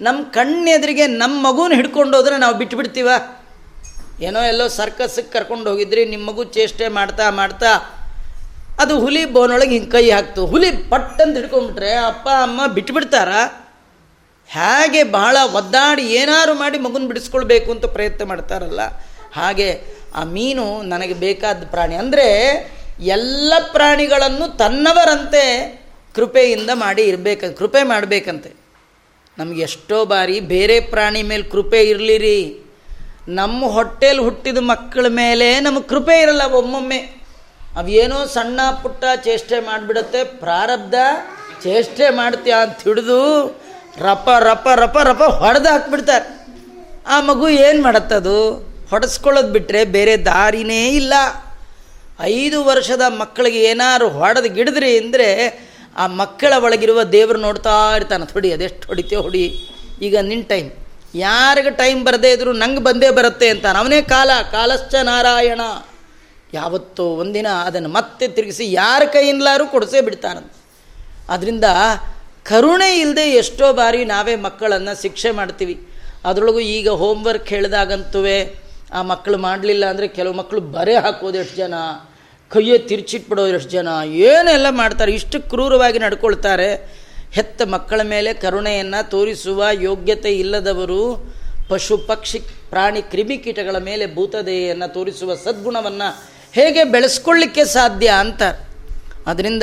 [0.00, 3.08] ನಮ್ಮ ಕಣ್ಣೆದುರಿಗೆ ನಮ್ಮ ಮಗುನ ಹಿಡ್ಕೊಂಡು ಹೋದ್ರೆ ನಾವು ಬಿಟ್ಬಿಡ್ತೀವ
[4.22, 7.72] ಏನೋ ಎಲ್ಲೋ ಸರ್ಕಸ್ಸಿಗೆ ಕರ್ಕೊಂಡು ಹೋಗಿದ್ರಿ ನಿಮ್ಮ ಮಗು ಚೇಷ್ಟೆ ಮಾಡ್ತಾ ಮಾಡ್ತಾ
[8.80, 10.46] ಅದು ಹುಲಿ ಬೋನೊಳಗೆ ಹಿಂಗೆ ಕೈ ಹಾಕ್ತು.
[10.46, 13.28] ಹುಲಿ ಪಟ್ಟಂತ ಹಿಡ್ಕೊಂಡ್ಬಿಟ್ರೆ ಅಪ್ಪ, ಅಮ್ಮ ಬಿಟ್ಬಿಡ್ತಾರ
[14.46, 18.80] ಹೇಗೆ ಬಹಳ ಒದ್ದಾಡಿ ಏನಾರು ಮಾಡಿ ಮಗುನ ಬಿಡಿಸ್ಕೊಳ್ಬೇಕು ಅಂತ ಪ್ರಯತ್ನ ಮಾಡ್ತಾರಲ್ಲ?
[19.32, 19.68] ಹಾಗೆ
[20.14, 21.94] ಆ ಮೀನು ನನಗೆ ಬೇಕಾದ ಪ್ರಾಣಿ.
[21.94, 22.26] ಅಂದರೆ
[23.00, 25.44] ಎಲ್ಲ ಪ್ರಾಣಿಗಳನ್ನು ತನ್ನವರಂತೆ
[26.14, 28.52] ಕೃಪೆಯಿಂದ ಮಾಡಿ ಇರಬೇಕು, ಕೃಪೆ ಮಾಡಬೇಕಂತೆ.
[29.38, 32.70] ನಮ್ಗೆ ಎಷ್ಟೋ ಬಾರಿ ಬೇರೆ ಪ್ರಾಣಿ ಮೇಲೆ ಕೃಪೆ ಇರಲಿರಿ.
[33.28, 36.98] ನಮ್ಮ ಹೊಟ್ಟೆಲಿ ಹುಟ್ಟಿದ ಮಕ್ಕಳ ಮೇಲೆ ನಮಗೆ ಕೃಪೆ ಇರಲ್ಲ ಒಮ್ಮೊಮ್ಮೆ.
[37.76, 40.94] ಅವೇನೋ ಸಣ್ಣ ಪುಟ್ಟ ಚೇಷ್ಟೆ ಮಾಡಿಬಿಡುತ್ತೆ, ಪ್ರಾರಬ್ಧ
[41.62, 43.46] ಚೇಷ್ಟೆ ಮಾಡ್ತೀಯ ಅಂತ ಹಿಡಿದು
[43.98, 46.46] ರಪ ರಪ ರಪ ರಪ ಹೊಡೆದು ಹಾಕ್ಬಿಡ್ತಾರೆ.
[47.06, 48.54] ಆ ಮಗು ಏನು ಮಾಡತ್ತದು?
[48.90, 51.14] ಹೊಡೆಸ್ಕೊಳ್ಳೋದು ಬಿಟ್ಟರೆ ಬೇರೆ ದಾರಿನೇ ಇಲ್ಲ.
[52.36, 55.28] ಐದು ವರ್ಷದ ಮಕ್ಕಳಿಗೆ ಏನಾರು ಹೊಡೆದು ಗಿಡದ್ರಿ ಅಂದರೆ
[56.02, 59.44] ಆ ಮಕ್ಕಳ ಒಳಗಿರುವ ದೇವರು ನೋಡ್ತಾ ಇರ್ತಾನೆ ಹೊಡಿ ಅದೆಷ್ಟು ಹೊಡಿತೆ ಹೊಡಿ.
[60.06, 60.68] ಈಗ ನಿನ್ನ ಟೈಮ್
[61.24, 65.62] ಯಾರಿಗೆ ಟೈಮ್ ಬರದೇ ಇದ್ರು ನಂಗೆ ಬಂದೇ ಬರುತ್ತೆ ಅಂತ ಅವನೇ ಕಾಲ, ಕಾಲಶ್ಚ ನಾರಾಯಣ.
[66.58, 70.52] ಯಾವತ್ತೋ ಒಂದಿನ ಅದನ್ನು ಮತ್ತೆ ತಿರುಗಿಸಿ ಯಾರ ಕೈಯಿಂದಲಾರು ಕೊಡಿಸೇ ಬಿಡ್ತಾನಂತ
[71.34, 71.66] ಅದರಿಂದ
[72.50, 75.76] ಕರುಣೆ ಇಲ್ಲದೆ ಎಷ್ಟೋ ಬಾರಿ ನಾವೇ ಮಕ್ಕಳನ್ನು ಶಿಕ್ಷೆ ಮಾಡ್ತೀವಿ.
[76.28, 78.22] ಅದರೊಳಗೂ ಈಗ ಹೋಮ್ವರ್ಕ್ ಹೇಳಿದಾಗಂತೂ
[78.98, 81.74] ಆ ಮಕ್ಕಳು ಮಾಡಲಿಲ್ಲ ಅಂದರೆ ಕೆಲವು ಮಕ್ಕಳು ಬರೆ ಹಾಕೋದು ಎಷ್ಟು ಜನ.
[82.50, 83.88] ಕೈಯೇ ತಿರ್ಚಿಟ್ಬಿಡೋರು ಎಷ್ಟು ಜನ.
[84.06, 87.00] ಏನೆಲ್ಲ ಮಾಡ್ತಾರೆ, ಇಷ್ಟು ಕ್ರೂರವಾಗಿ ನಡ್ಕೊಳ್ತಾರೆ.
[87.32, 91.34] ಹೆತ್ತ ಮಕ್ಕಳ ಮೇಲೆ ಕರುಣೆಯನ್ನು ತೋರಿಸುವ ಯೋಗ್ಯತೆ ಇಲ್ಲದವರು
[91.68, 98.42] ಪಶು, ಪಕ್ಷಿ, ಪ್ರಾಣಿ ಕ್ರಿಮಿಕೀಟಗಳ ಮೇಲೆ ಭೂತದೆಯನ್ನು ತೋರಿಸುವ ಸದ್ಗುಣವನ್ನು ಹೇಗೆ ಬೆಳೆಸ್ಕೊಳ್ಳಿಕ್ಕೆ ಸಾಧ್ಯ ಅಂತ.
[99.26, 99.62] ಅದರಿಂದ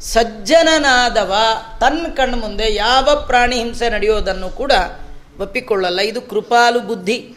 [0.00, 1.34] ಸಜ್ಜನನಾದವ
[1.80, 4.72] ತನ್ನ ಕಣ್ಣು ಮುಂದೆ ಯಾವ ಪ್ರಾಣಿ ಹಿಂಸೆ ನಡೆಯೋದನ್ನು ಕೂಡ
[5.40, 6.00] ಒಪ್ಪಿಕೊಳ್ಳಲ್ಲ.
[6.00, 7.34] ಇದು ಕೃಪಾಲು ಬುದ್ಧಿ.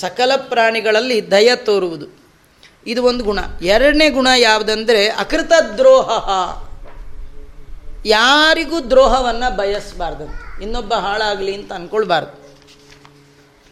[0.00, 2.19] ಸಕಲ ಪ್ರಾಣಿಗಳಲ್ಲಿ ದಯ ತೋರುವುದು.
[2.86, 3.40] ಇದು ಒಂದು ಗುಣ.
[3.62, 6.10] ಎರಡನೇ ಗುಣ ಯಾವುದಂದರೆ ಅಕೃತ ದ್ರೋಹ
[8.06, 12.36] ಯಾರಿಗೂ ದ್ರೋಹವನ್ನು ಬಯಸಬಾರ್ದಂತ ಇನ್ನೊಬ್ಬ ಹಾಳಾಗಲಿ ಅಂತ ಅಂದ್ಕೊಳ್ಬಾರ್ದು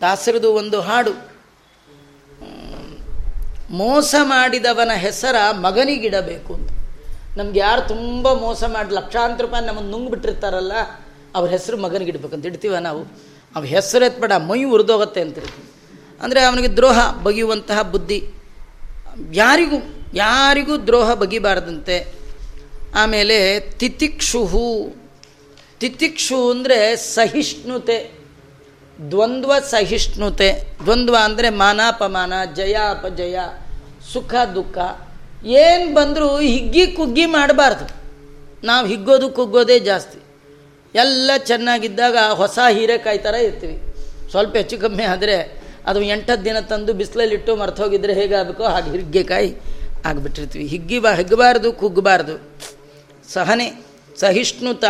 [0.00, 1.14] ದಾಸರದು ಒಂದು ಹಾಡು.
[3.70, 6.70] ಮೋಸ ಮಾಡಿದವನ ಹೆಸರ ಮಗನಿಗಿಡಬೇಕು ಅಂತ.
[7.36, 10.72] ನಮ್ಗೆ ಯಾರು ತುಂಬ ಮೋಸ ಮಾಡಿ ಲಕ್ಷಾಂತರ ರೂಪಾಯಿ ನಮ್ಮನ್ನು ನುಂಗ್ಬಿಟ್ಟಿರ್ತಾರಲ್ಲ,
[11.36, 13.02] ಅವ್ರ ಹೆಸರು ಮಗನಿಗಿಡ್ಬೇಕಂತ ಇಡ್ತೀವ ನಾವು.
[13.56, 15.68] ಅವ್ರ ಹೆಸರು ಎತ್ಬೇಡ, ಮೈ ಉರಿದೋಗತ್ತೆ ಅಂತಿರ್ತೀವಿ.
[16.20, 18.20] ಅಂದರೆ ಅವನಿಗೆ ದ್ರೋಹ, ಬಗೆಯುವಂತಹ ಬುದ್ಧಿ.
[19.32, 19.76] ಯಾರಿಗೂ
[20.14, 22.14] ಯಾರಿಗೂ ದ್ರೋಹ ಬಗಿಬಾರ್ದಂತೆ.
[22.94, 24.96] ಆಮೇಲೆ ತಿತಿಕ್ಷುಹು.
[25.80, 28.18] ತಿತಿಕ್ಷು ಅಂದರೆ ಸಹಿಷ್ಣುತೆ.
[29.10, 30.76] ದ್ವಂದ್ವ ಸಹಿಷ್ಣುತೆ.
[30.84, 33.38] ದ್ವಂದ್ವ ಅಂದರೆ ಮಾನಾಪಮಾನ ಜಯ ಅಪಜಯ
[34.12, 34.78] ಸುಖ, ದುಃಖ.
[35.46, 37.98] ಏನು ಬಂದರೂ ಹಿಗ್ಗಿ ಕುಗ್ಗಿ ಮಾಡಬಾರ್ದು.
[38.66, 40.18] ನಾವು ಹಿಗ್ಗೋದು ಕುಗ್ಗೋದೇ ಜಾಸ್ತಿ.
[40.94, 43.82] ಎಲ್ಲ ಚೆನ್ನಾಗಿದ್ದಾಗ ಹೊಸ ಹೀರೆಕಾಯಿ ಥರ ಇರ್ತೀವಿ.
[44.30, 48.64] ಸ್ವಲ್ಪ ಹೆಚ್ಚು ಕಮ್ಮಿ ಆದರೆ ಅದು ಎಂಟತ್ತು ದಿನ ತಂದು ಬಿಸಿಲಲ್ಲಿಟ್ಟು ಮರ್ತೋಗಿದ್ರೆ ಹೇಗಾಗಬೇಕೋ?
[48.64, 49.56] ಹಾಗೆ ಹಿಗ್ಗೆಕಾಯಿ
[50.04, 50.66] ಆಗಿಬಿಟ್ಟಿರ್ತೀವಿ.
[50.66, 52.58] ಹಿಗ್ಗಿ ಬಾ, ಹಿಗ್ಗಬಾರ್ದು, ಕುಗ್ಗಬಾರ್ದು.
[53.32, 53.72] ಸಹನೆ,
[54.20, 54.84] ಸಹಿಷ್ಣುತ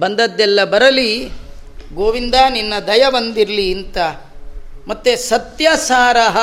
[0.00, 1.28] ಬಂದದ್ದೆಲ್ಲ ಬರಲಿ.
[1.94, 3.98] ಗೋವಿಂದ, ನಿನ್ನ ದಯ ಬಂದಿರಲಿ ಅಂತ.
[4.88, 6.36] ಮತ್ತು ಸತ್ಯಸಾರಹ.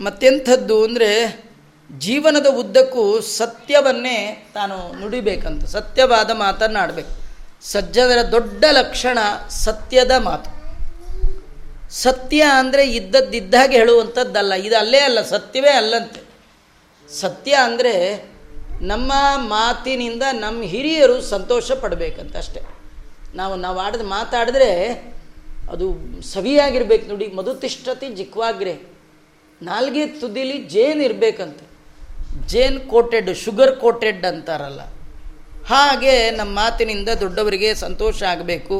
[0.00, 1.44] ಮತ್ತೆಂಥದ್ದು ಅಂದರೆ
[1.98, 5.64] ಜೀವನದ ಉದ್ದಕ್ಕೂ ಸತ್ಯವನ್ನೇ ತಾನು ನುಡಿಬೇಕಂತ.
[5.64, 7.30] ಸತ್ಯವಾದ ಮಾತನ್ನಾಡಬೇಕು.
[7.64, 10.59] ಸಜ್ಜನರ ದೊಡ್ಡ ಲಕ್ಷಣ ಸತ್ಯದ ಮಾತು.
[12.04, 16.20] ಸತ್ಯ ಅಂದರೆ ಇದ್ದದ್ದಿದ್ದಾಗೆ ಹೇಳುವಂಥದ್ದಲ್ಲ, ಇದು ಅಲ್ಲೇ ಅಲ್ಲ, ಸತ್ಯವೇ ಅಲ್ಲಂತೆ.
[17.08, 17.94] ಸತ್ಯ ಅಂದರೆ
[18.92, 19.12] ನಮ್ಮ
[19.54, 22.60] ಮಾತಿನಿಂದ ನಮ್ಮ ಹಿರಿಯರು ಸಂತೋಷ ಪಡಬೇಕಂತ ಅಷ್ಟೆ.
[23.40, 24.70] ನಾವು ನಾವು ಆಡಿದ, ಮಾತಾಡಿದ್ರೆ
[25.72, 25.86] ಅದು
[26.34, 28.76] ಸವಿಯಾಗಿರ್ಬೇಕು ನೋಡಿ, ಮಧುತಿಷ್ಠತಿ ಜಿಕ್ವಾಗ್ರೆ,
[29.60, 31.64] ನಾಲ್ಗೆ ತುದಿಲಿ ಜೇನ್ ಇರಬೇಕಂತೆ.
[32.52, 34.82] ಜೇನ್ ಕೋಟೆಡ್, ಶುಗರ್ ಕೋಟೆಡ್ ಅಂತಾರಲ್ಲ.
[35.72, 38.76] ಹಾಗೆ ನಮ್ಮ ಮಾತಿನಿಂದ ದೊಡ್ಡವರಿಗೆ ಸಂತೋಷ ಆಗಬೇಕು.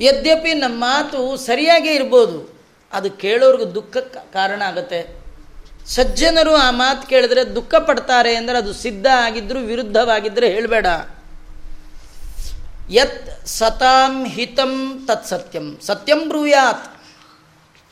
[0.00, 2.58] ಯದ್ಯಪಿ ನಮ್ಮ ಮಾತು ಸರಿಯಾಗೇ ಇರ್ಬೋದು.
[2.92, 5.24] ಅದು ಕೇಳೋರ್ಗೆ ದುಃಖಕ್ಕೆ ಕಾರಣ ಆಗುತ್ತೆ.
[5.86, 10.86] ಸಜ್ಜನರು ಆ ಮಾತು ಕೇಳಿದ್ರೆ ದುಃಖ ಪಡ್ತಾರೆ ಅಂದರೆ ಅದು ಸಿದ್ಧ ಆಗಿದ್ರು ವಿರುದ್ಧವಾಗಿದ್ದರೆ ಹೇಳಬೇಡ.
[12.90, 15.78] ಯತ್ ಸತಾಂ ಹಿತಂ ತತ್ ಸತ್ಯಂ.
[15.82, 17.02] ಸತ್ಯಂ ಬ್ರೂಯಾತ್.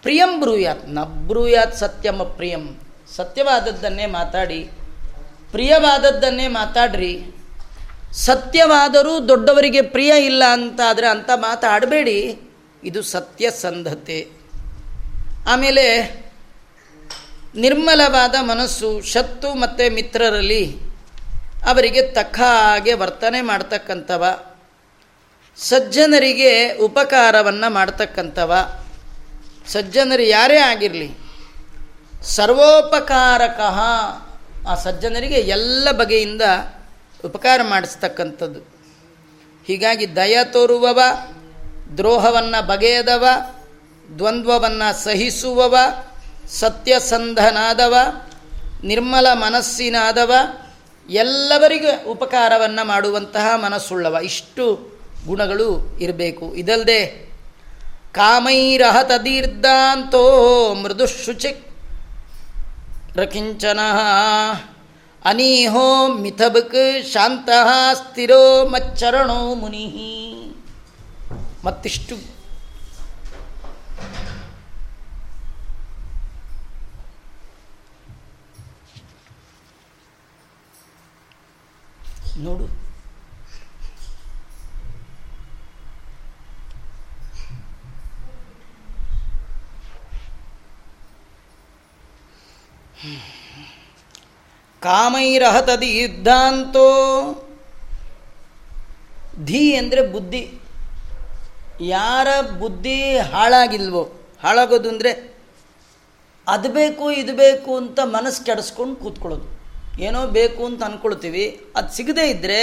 [0.02, 0.88] ಪ್ರಿಯಂ ಬ್ರೂಯಾತ್.
[0.88, 2.80] ನ ಬ್ರೂಯಾತ್ ಸತ್ಯಂ ಅಪ್ರಿಯಂ
[3.16, 4.70] ಸತ್ಯವಾದದ್ದನ್ನೇ ಮಾತಾಡಿ.
[5.50, 7.41] ಪ್ರಿಯವಾದದ್ದನ್ನೇ ಮಾತಾಡ್ರಿ.
[8.12, 12.18] ಸತ್ಯವಾದರೂ ದೊಡ್ಡವರಿಗೆ ಪ್ರಿಯ ಇಲ್ಲ ಅಂತಾದರೆ ಅಂಥ ಮಾತಾಡಬೇಡಿ.
[12.84, 14.18] ಇದು ಸತ್ಯಸಂಧತೆ
[15.46, 15.84] ಆಮೇಲೆ
[17.54, 20.64] ನಿರ್ಮಲವಾದ ಮನಸ್ಸು, ಶತ್ರು ಮತ್ತು ಮಿತ್ರರಲ್ಲಿ
[21.66, 24.24] ಅವರಿಗೆ ತಕ್ಕ ಹಾಗೆ ವರ್ತನೆ ಮಾಡ್ತಕ್ಕಂಥವ,
[25.56, 28.52] ಸಜ್ಜನರಿಗೆ ಉಪಕಾರವನ್ನು ಮಾಡ್ತಕ್ಕಂಥವ,
[29.72, 31.10] ಸಜ್ಜನರು ಯಾರೇ ಆಗಿರಲಿ,
[32.22, 33.78] ಸರ್ವೋಪಕಾರಕಃ
[34.68, 36.42] ಆ ಸಜ್ಜನರಿಗೆ ಎಲ್ಲ ಬಗೆಯಿಂದ
[37.24, 38.60] ಉಪಕಾರ ಮಾಡಿಸ್ತಕ್ಕಂಥದ್ದು.
[39.66, 41.00] ಹೀಗಾಗಿ ದಯ ತೋರುವವ,
[41.96, 43.24] ದ್ರೋಹವನ್ನು ಬಗೆಯದವ,
[44.18, 45.76] ದ್ವಂದ್ವವನ್ನು ಸಹಿಸುವವ,
[46.48, 47.94] ಸತ್ಯಸಂಧನಾದವ,
[48.84, 50.32] ನಿರ್ಮಲ ಮನಸ್ಸಿನಾದವ,
[51.10, 54.16] ಎಲ್ಲವರಿಗೂ ಉಪಕಾರವನ್ನು ಮಾಡುವಂತಹ ಮನಸ್ಸುಳ್ಳವ.
[54.22, 54.92] ಇಷ್ಟು
[55.26, 56.54] ಗುಣಗಳು ಇರಬೇಕು.
[56.54, 57.32] ಇದಲ್ಲದೆ
[58.12, 59.14] ಕಾಮೈರಹತದೀರ್ಧಾಂತೋ
[60.74, 61.66] ಮೃದು ಶುಚಿ
[63.16, 63.80] ರಕಿಂಚನ
[65.30, 65.84] ಅನೀಹೋ
[66.22, 66.78] ಮಿಥಬಕ್
[67.12, 67.68] ಶಾಂತಃ
[68.00, 68.40] ಸ್ಥಿರೋ
[68.72, 69.84] ಮಚ್ಚರಣೋ ಮುನಿ
[71.64, 72.16] ಮತ್ತಿಷ್ಟು
[82.44, 82.66] ನೋಡು.
[94.86, 96.88] ಕಾಮೈರಹತದಿ ಯುದ್ಧಾಂತೋ
[99.48, 100.42] ಧೀ ಅಂದರೆ ಬುದ್ಧಿ.
[101.96, 102.28] ಯಾರ
[102.62, 102.96] ಬುದ್ಧಿ
[103.32, 104.02] ಹಾಳಾಗಿಲ್ವೋ,
[104.42, 105.12] ಹಾಳಾಗೋದು ಅಂದರೆ
[106.46, 109.46] ಅದು ಬೇಕು, ಇದು ಬೇಕು ಅಂತ ಮನಸ್ಸು ಕೆಡಿಸ್ಕೊಂಡು ಕೂತ್ಕೊಳ್ಳೋದು.
[110.06, 111.44] ಏನೋ ಬೇಕು ಅಂತ ಅಂದ್ಕೊಳ್ತೀವಿ
[111.78, 112.60] ಅದು ಸಿಗದೇ ಇದ್ದರೆ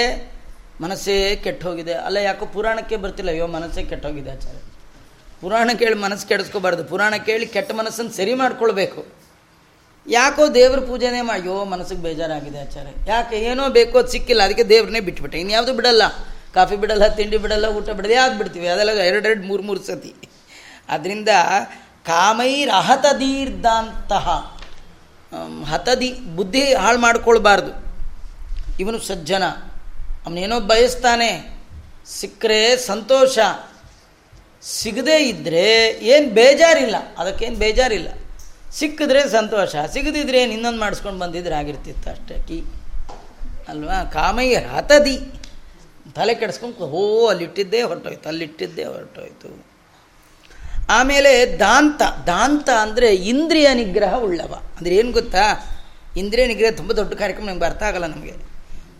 [0.84, 1.93] ಮನಸ್ಸೇ ಕೆಟ್ಟೋಗಿದೆ.
[2.08, 3.29] ಅಲ್ಲ, ಯಾಕೋ ಪುರಾಣಕ್ಕೆ ಬರ್ತಿಲ್ಲ.
[3.36, 4.60] ಅಯ್ಯೋ, ಮನಸ್ಸೇ ಕೆಟ್ಟೋಗಿದೆ ಆಚಾರ್ಯ.
[5.41, 6.84] ಪುರಾಣ ಕೇಳಿ ಮನಸ್ಸು ಕೆಡಿಸ್ಕೋಬಾರ್ದು.
[6.91, 9.01] ಪುರಾಣ ಕೇಳಿ ಕೆಟ್ಟ ಮನಸ್ಸನ್ನು ಸರಿ ಮಾಡ್ಕೊಳ್ಬೇಕು.
[10.10, 12.89] ಯಾಕೋ ದೇವ್ರ ಪೂಜೆನೇ ಅಯ್ಯೋ ಮನಸ್ಸಿಗೆ ಬೇಜಾರಾಗಿದೆ ಆಚಾರ್ಯ.
[13.08, 15.39] ಯಾಕೆ ಏನೋ ಬೇಕೋ ಅದು ಸಿಕ್ಕಿಲ್ಲ, ಅದಕ್ಕೆ ದೇವ್ರನ್ನೇ ಬಿಟ್ಬಿಟ್ಟೆ.
[15.39, 16.02] ಇನ್ಯಾವುದು ಬಿಡಲ್ಲ.
[16.54, 18.67] ಕಾಫಿ ಬಿಡಲ್ಲ, ತಿಂಡಿ ಬಿಡಲ್ಲ, ಊಟ ಬಿಡದೆ ಯಾವ್ದು ಬಿಡ್ತೀವಿ?
[18.67, 20.15] ಅದೆಲ್ಲ ಎರಡೆರಡು ಮೂರು ಮೂರು ಸತಿ.
[20.89, 21.30] ಅದರಿಂದ
[22.06, 24.58] ಕಾಮೈರಹತದೀರ್ದಂತಹ
[25.65, 27.72] ಹತದಿ, ಬುದ್ಧಿ ಹಾಳು ಮಾಡ್ಕೊಳ್ಬಾರ್ದು.
[28.80, 29.43] ಇವನು ಸಜ್ಜನ.
[30.26, 31.62] ಅವನೇನೋ ಬಯಸ್ತಾನೆ.
[32.19, 33.39] ಸಿಕ್ಕರೆ ಸಂತೋಷ.
[34.62, 36.95] ಸಿಗದೇ ಇದ್ದರೆ ಏನು ಬೇಜಾರಿಲ್ಲ.
[37.17, 38.08] ಅದಕ್ಕೇನು ಬೇಜಾರಿಲ್ಲ.
[38.73, 42.63] ಸಿಕ್ಕಿದ್ರೆ ಸಂತೋಷ, ಸಿಗದಿದ್ರೆ ಇನ್ನೊಂದು ಮಾಡಿಸ್ಕೊಂಡು ಬಂದಿದ್ರೆ ಆಗಿರ್ತಿತ್ತು ಅಷ್ಟೇ ಅಕಿ
[43.67, 44.03] ಅಲ್ವಾ?
[44.03, 45.17] ಕಾಮಯ್ಯ ಹತದಿ
[46.15, 49.65] ತಲೆ ಕೆಡಿಸ್ಕೊಂಡು ಹೋ, ಅಲ್ಲಿಟ್ಟಿದ್ದೇ ಹೊರಟೋಯ್ತು ಅಲ್ಲಿಟ್ಟಿದ್ದೇ ಹೊರಟೋಯ್ತು.
[50.89, 52.01] ಆಮೇಲೆ ದಾಂತ.
[52.27, 54.53] ದಾಂತ ಅಂದರೆ ಇಂದ್ರಿಯ ನಿಗ್ರಹ ಉಳ್ಳವ.
[54.77, 55.75] ಅಂದರೆ ಏನು ಗೊತ್ತಾ?
[56.17, 58.34] ಇಂದ್ರಿಯ ನಿಗ್ರಹ ತುಂಬ ದೊಡ್ಡ ಕಾರ್ಯಕ್ರಮ ನಿಮ್ಗೆ ಅರ್ಥ ಆಗಲ್ಲ ನಮಗೆ.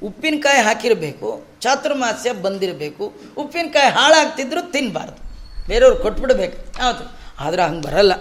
[0.04, 5.30] ಉಪ್ಪಿನಕಾಯಿ ಹಾಕಿರಬೇಕು, ಚಾತುರ್ಮಾಸ್ಯ ಬಂದಿರಬೇಕು, ಉಪ್ಪಿನಕಾಯಿ ಹಾಳಾಗ್ತಿದ್ರು ತಿನ್ನಬಾರ್ದು
[5.68, 6.82] ಬೇರೆಯವ್ರು ಕೊಟ್ಬಿಡ್ಬೇಕು.
[6.82, 7.20] ಹೌದು.
[7.40, 8.14] ಆದರೆ ಹಂಗೆ ಬರಲ್ಲ.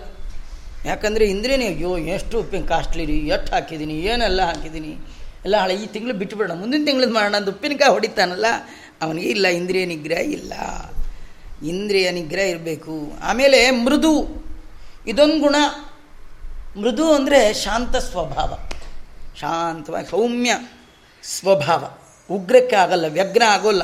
[0.84, 4.92] ಯಾಕಂದರೆ ಇಂದ್ರೇನೆ ಅಯ್ಯೋ, ಎಷ್ಟು ಉಪ್ಪಿನ ಕಾಸ್ಟ್ಲಿ ರೀ, ಎಷ್ಟು ಹಾಕಿದ್ದೀನಿ, ಏನೆಲ್ಲ ಹಾಕಿದ್ದೀನಿ?
[5.44, 8.46] ಎಲ್ಲ ಹಳೆ, ಈ ತಿಂಗಳು ಬಿಟ್ಟುಬಿಡೋಣ ಮುಂದಿನ ತಿಂಗಳದ್ದು ಮಾಡೋಣ ಅಂತ ಉಪ್ಪಿನಕಾಯಿ ಹೊಡಿತಾನಲ್ಲ,
[9.02, 10.52] ಅವನಿಗೆ ಇಲ್ಲ, ಇಂದ್ರಿಯ ನಿಗ್ರಹ ಇಲ್ಲ.
[11.66, 13.12] ಇಂದ್ರಿಯ ನಿಗ್ರಹ ಇರಬೇಕು.
[13.22, 14.12] ಆಮೇಲೆ ಮೃದು,
[15.06, 15.56] ಇದೊಂದು ಗುಣ.
[16.80, 18.58] ಮೃದು ಅಂದರೆ ಶಾಂತ ಸ್ವಭಾವ.
[19.40, 20.54] ಶಾಂತವಾಗಿ, ಸೌಮ್ಯ
[21.22, 21.84] ಸ್ವಭಾವ.
[22.30, 23.82] ಉಗ್ರಕ್ಕೆ ಆಗಲ್ಲ, ವ್ಯಗ್ರ ಆಗೋಲ್ಲ.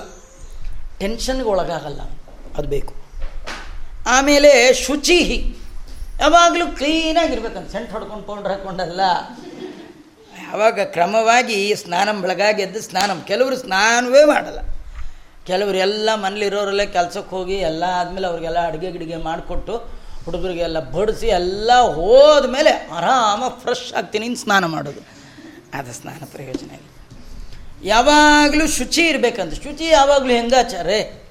[0.99, 2.01] ಟೆನ್ಷನ್ಗೆ ಒಳಗಾಗಲ್ಲ,
[2.57, 2.95] ಅದು ಬೇಕು.
[4.07, 5.55] ಆಮೇಲೆ ಶುಚಿ
[6.21, 9.01] ಯಾವಾಗಲೂ ಕ್ಲೀನಾಗಿರ್ಬೇಕಂತ ಸೆಂಟ್ ಹೊಡ್ಕೊಂಡು ಪೌಡ್ರ್ ಹಾಕ್ಕೊಂಡಲ್ಲ
[10.43, 14.59] ಯಾವಾಗ ಕ್ರಮವಾಗಿ ಸ್ನಾನ ಬೆಳಗಾಗಿ ಎದ್ದು ಸ್ನಾನ, ಕೆಲವರು ಸ್ನಾನವೇ ಮಾಡಲ್ಲ.
[15.47, 22.51] ಕೆಲವರು ಎಲ್ಲ ಮನೇಲಿರೋರಲ್ಲೇ ಕೆಲಸಕ್ಕೆ ಹೋಗಿ ಎಲ್ಲ ಆದಮೇಲೆ ಅವ್ರಿಗೆಲ್ಲ ಅಡುಗೆ ಗಿಡಿಗೆ ಮಾಡಿಕೊಟ್ಟು ಹುಡುಗರಿಗೆಲ್ಲ ಬಡಿಸಿ ಎಲ್ಲ ಹೋದ
[22.51, 25.01] ಮೇಲೆ ಆರಾಮ ಫ್ರೆಶ್ ಆಗ್ತೀನಿ ಸ್ನಾನ ಮಾಡೋದು.
[25.75, 26.89] ಅದು ಸ್ನಾನ ಪ್ರಯೋಜನ ಇಲ್ಲ.
[27.85, 29.55] ಯಾವಾಗಲೂ ಶುಚಿ ಇರಬೇಕಂತ.
[29.55, 31.24] ಶುಚಿ ಯಾವಾಗಲೂ ಹೆಂಗಾಚಾರೇ?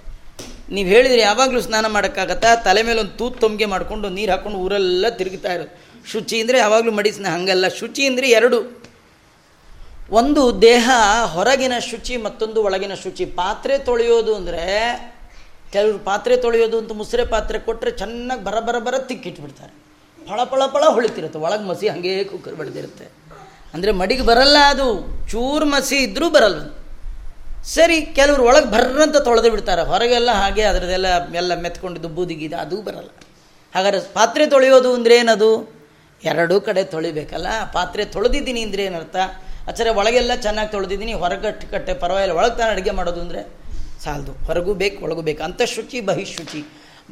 [0.75, 2.55] ನೀವು ಹೇಳಿದರೆ ಯಾವಾಗಲೂ ಸ್ನಾನ ಮಾಡೋಕ್ಕಾಗತ್ತಾ?
[2.55, 5.71] ತಲೆ ಮೇಲೆ ಒಂದು ತೂತು ತೊಂಬಿಗೆ ಮಾಡಿಕೊಂಡು ನೀರು ಹಾಕ್ಕೊಂಡು ಊರೆಲ್ಲ ತಿರುಗ್ತಾ ಇರೋದು.
[6.11, 7.67] ಶುಚಿ ಅಂದರೆ ಯಾವಾಗಲೂ ಮಡಿ ಸ್ನಾನ, ಹಾಗಲ್ಲ.
[7.67, 8.59] ಶುಚಿ ಅಂದರೆ ಎರಡು.
[10.11, 10.89] ಒಂದು ದೇಹ
[11.35, 13.25] ಹೊರಗಿನ ಶುಚಿ, ಮತ್ತೊಂದು ಒಳಗಿನ ಶುಚಿ.
[13.25, 14.63] ಪಾತ್ರೆ ತೊಳೆಯೋದು ಅಂದರೆ
[15.73, 19.73] ಕೆಲವರು ಪಾತ್ರೆ ತೊಳೆಯೋದು ಅಂತ ಮುಸ್ರೆ ಪಾತ್ರೆ ಕೊಟ್ಟರೆ ಚೆನ್ನಾಗಿ ಬರ ಬರ ಬರ ತಿಕ್ಕಿಟ್ಬಿಡ್ತಾರೆ.
[20.29, 21.39] ಫಳ ಫಳ ಫಳ ಹೊಳಿತಿರುತ್ತೆ.
[21.39, 23.05] ಒಳಗೆ ಮಸಿ ಹಾಗೇ ಕುಕ್ಕರ್ ಬಡ್ದಿರುತ್ತೆ.
[23.73, 24.87] ಅಂದರೆ ಮಡಿಗೆ ಬರಲ್ಲ ಅದು.
[25.31, 26.82] ಚೂರು ಮಸಿ ಇದ್ದರೂ ಬರಲ್ಲ.
[27.67, 29.81] ಸರಿ, ಕೆಲವರು ಒಳಗೆ ಬರ್ರಂತ ತೊಳೆದು ಬಿಡ್ತಾರೆ.
[29.81, 33.09] ಹೊರಗೆಲ್ಲ ಹಾಗೆ ಅದರದೆಲ್ಲ ಎಲ್ಲ ಮೆತ್ಕೊಂಡಿದ್ದು ಬೂದಿಗಿದೆ ಅದು ಬರಲ್ಲ.
[33.75, 35.83] ಹಾಗಾದ್ರೆ ಪಾತ್ರೆ ತೊಳೆಯೋದು ಅಂದರೆ ಏನದು?
[36.23, 37.47] ಎರಡೂ ಕಡೆ ತೊಳಿಬೇಕಲ್ಲ.
[37.73, 39.15] ಪಾತ್ರೆ ತೊಳೆದಿದ್ದೀನಿ ಅಂದರೆ ಏನರ್ಥ?
[39.67, 42.35] ಆಚಾರೆ ಒಳಗೆಲ್ಲ ಚೆನ್ನಾಗಿ ತೊಳೆದಿದ್ದೀನಿ, ಹೊರಗಟ್ಟು ಕಟ್ಟೆ ಪರವಾಗಿಲ್ಲ.
[42.35, 43.41] ಒಳಗೆ ತಾನೆ ಅಡುಗೆ ಮಾಡೋದು ಅಂದರೆ
[44.03, 44.31] ಸಾಲದು.
[44.31, 45.43] ಹೊರಗೂ ಬೇಕು, ಒಳಗೂ ಬೇಕು.
[45.43, 46.61] ಅಂತಃಶುಚಿ, ಬಹಿಶುಚಿ.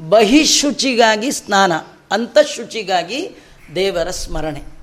[0.09, 1.73] ಬಹಿಶುಚಿಗಾಗಿ ಸ್ನಾನ,
[2.11, 3.35] ಅಂತಃಶುಚಿಗಾಗಿ
[3.75, 4.80] ದೇವರ ಸ್ಮರಣೆ.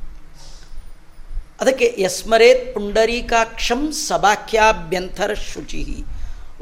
[1.60, 5.86] ಅದಕ್ಕೆ ಯಸ್ಮರೇತ್ ಪುಂಡರೀಕಾಕ್ಷಂ ಸಭಾಖ್ಯಾಭ್ಯಂತರ ಶುಚಿ.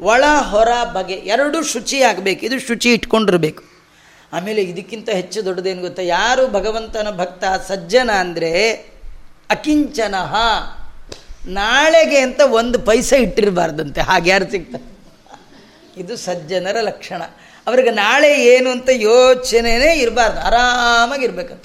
[0.01, 3.63] ಒಳ, ಹೊರ, ಬಗೆ ಎರಡೂ ಶುಚಿಯಾಗಬೇಕು ಇದು ಶುಚಿ ಇಟ್ಕೊಂಡಿರಬೇಕು.
[4.33, 6.01] ಆಮೇಲೆ ಇದಕ್ಕಿಂತ ಹೆಚ್ಚು ದೊಡ್ಡದೇನು ಗೊತ್ತಾ?
[6.01, 8.71] ಯಾರು ಭಗವಂತನ ಭಕ್ತ, ಸಜ್ಜನ ಅಂದರೆ
[9.49, 10.35] ಅಕಿಂಚನಃ
[11.47, 14.01] ನಾಳೆಗೆ ಅಂತ ಒಂದು ಪೈಸೆ ಇಟ್ಟಿರಬಾರ್ದಂತೆ.
[14.01, 14.97] ಹಾಗೆ ಯಾರು ಸಿಗ್ತಾರೆ?
[16.01, 17.21] ಇದು ಸಜ್ಜನರ ಲಕ್ಷಣ.
[17.67, 20.39] ಅವ್ರಿಗೆ ನಾಳೆ ಏನು ಅಂತ ಯೋಚನೆನೇ ಇರಬಾರ್ದು.
[20.39, 21.63] ಆರಾಮಾಗಿರ್ಬೇಕಂತ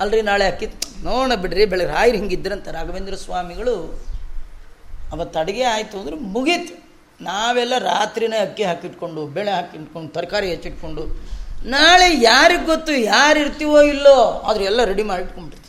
[0.00, 0.66] ಅಲ್ರಿ ನಾಳೆ ಅಕ್ಕಿ
[1.04, 3.74] ನೋಡ ಬಿಡ್ರಿ, ಬೆಳಗ್ಗೆ ರಾಯರು ಹಿಂಗಿದ್ರಂತ ರಾಘವೇಂದ್ರ ಸ್ವಾಮಿಗಳು.
[5.12, 6.74] ಅವತ್ತು ಅಡುಗೆ ಆಯಿತು ಅಂದ್ರೆ ಮುಗೀತು.
[7.20, 11.34] ನಾವೆಲ್ಲ ರಾತ್ರಿನೇ ಅಕ್ಕಿ ಹಾಕಿಟ್ಕೊಂಡು, ಬೆಳೆ ಹಾಕಿಟ್ಕೊಂಡು, ತರಕಾರಿ ಹೆಚ್ಚಿಟ್ಕೊಂಡು,
[11.66, 14.16] ನಾಳೆ ಯಾರಿಗೆ ಗೊತ್ತು ಯಾರು ಇರ್ತೀವೋ ಇಲ್ಲೋ,
[14.48, 15.60] ಆದರೆ ಎಲ್ಲ ರೆಡಿ ಮಾಡಿಟ್ಕೊಂಡ್ಬಿಡ್ತೀವಿ.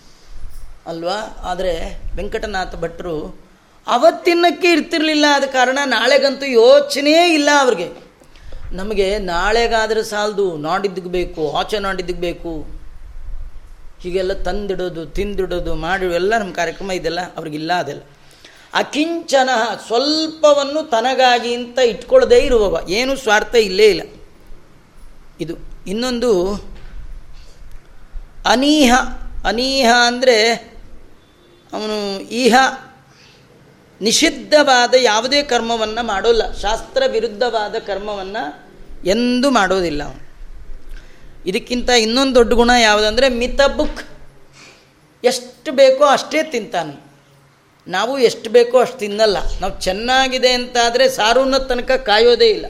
[0.87, 1.17] ಅಲ್ವಾ?
[1.43, 1.73] ಆದರೆ
[2.15, 3.45] ವೆಂಕಟನಾಥ ಭಟ್ರು
[3.87, 7.87] ಅವತ್ತಿನಕ್ಕೆ ಇರ್ತಿರ್ಲಿಲ್ಲ ಆದ ಕಾರಣ ನಾಳೆಗಂತೂ ಯೋಚನೆಯೇ ಇಲ್ಲ ಅವ್ರಿಗೆ.
[8.71, 12.74] ನಮಗೆ ನಾಳೆಗಾದರೆ ಸಾಲದು ನಾಡಿದ್ದಕ್ಕೆ ಬೇಕು, ಆಚೆ ನಾಡಿದ್ದಕ್ಕೆ ಬೇಕು.
[14.05, 18.03] ಹೀಗೆಲ್ಲ ತಂದಿಡೋದು, ತಿಂದಿಡೋದು ಮಾಡಿ ಎಲ್ಲ ನಮ್ಮ ಕಾರ್ಯಕ್ರಮ ಇದೆಲ್ಲ, ಅವ್ರಿಗಿಲ್ಲ ಅದೆಲ್ಲ.
[18.81, 19.49] ಅಕಿಂಚನ
[19.87, 24.03] ಸ್ವಲ್ಪವನ್ನು ತನಗಾಗಿ ಅಂತ ಇಟ್ಕೊಳ್ಳದೇ ಇರುವವ, ಏನು ಸ್ವಾರ್ಥ ಇಲ್ಲೇ ಇಲ್ಲ.
[25.43, 25.55] ಇದು
[25.91, 26.31] ಇನ್ನೊಂದು
[28.53, 28.93] ಅನೀಹ
[29.49, 30.35] ಅನೀಹ ಅಂದರೆ
[31.73, 31.97] ಅವನು
[32.41, 32.55] ಈಹ
[34.01, 38.43] ನಿಷಿದ್ಧವಾದ ಯಾವುದೇ ಕರ್ಮವನ್ನು ಮಾಡೋಲ್ಲ, ಶಾಸ್ತ್ರ ವಿರುದ್ಧವಾದ ಕರ್ಮವನ್ನು
[39.13, 40.21] ಎಂದೂ ಮಾಡೋದಿಲ್ಲ ಅವನು.
[41.45, 44.07] ಇದಕ್ಕಿಂತ ಇನ್ನೊಂದು ದೊಡ್ಡ ಗುಣ ಯಾವುದಂದರೆ, ಮಿತ ಬುಕ್.
[45.23, 47.05] ಎಷ್ಟು ಬೇಕೋ ಅಷ್ಟೇ ತಿಂತಾನೆ.
[47.87, 49.37] ನಾವು ಎಷ್ಟು ಬೇಕೋ ಅಷ್ಟು ತಿನ್ನಲ್ಲ.
[49.61, 52.65] ನಾವು ಚೆನ್ನಾಗಿದೆ ಅಂತಾದರೆ ಸಾರೂನ ತನಕ ಕಾಯೋದೇ ಇಲ್ಲ.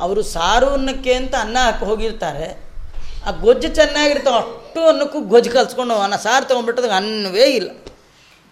[0.00, 2.70] ಅವರು ಸಾರೂನ್ನಕ್ಕೆ ಅಂತ ಅನ್ನ ಹಾಕಿ ಹೋಗಿರ್ತಾರೆ.
[3.26, 7.70] ಆ ಗೊಜ್ಜು ಚೆನ್ನಾಗಿರ್ತಾವೆ, ಅಷ್ಟು ಅನ್ನಕ್ಕೂ ಗೊಜ್ಜು ಕಲ್ಸ್ಕೊಂಡು ಅನ್ನ ಸಾರು ತೊಗೊಂಡ್ಬಿಟ್ಟದಾಗ ಅನ್ನವೇ ಇಲ್ಲ.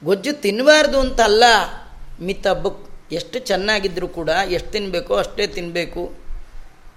[0.04, 1.44] ಗೊಜ್ಜು ತಿನ್ನಬಾರ್ದು ಅಂತ ಅಲ್ಲ
[2.20, 3.12] ಮಿತ ಬುಕ್.
[3.12, 6.27] ಎಷ್ಟು ಚೆನ್ನಾಗಿದ್ದರೂ ಕೂಡ, ಎಷ್ಟು ತಿನ್ನಬೇಕೋ ಅಷ್ಟೇ ತಿನ್ನಬೇಕು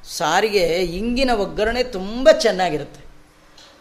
[0.05, 3.01] ಸಾರಿಗೆ ಇಂಗಿನ ಒಗ್ಗರಣೆ ತುಂಬ ಚೆನ್ನಾಗಿರುತ್ತೆ.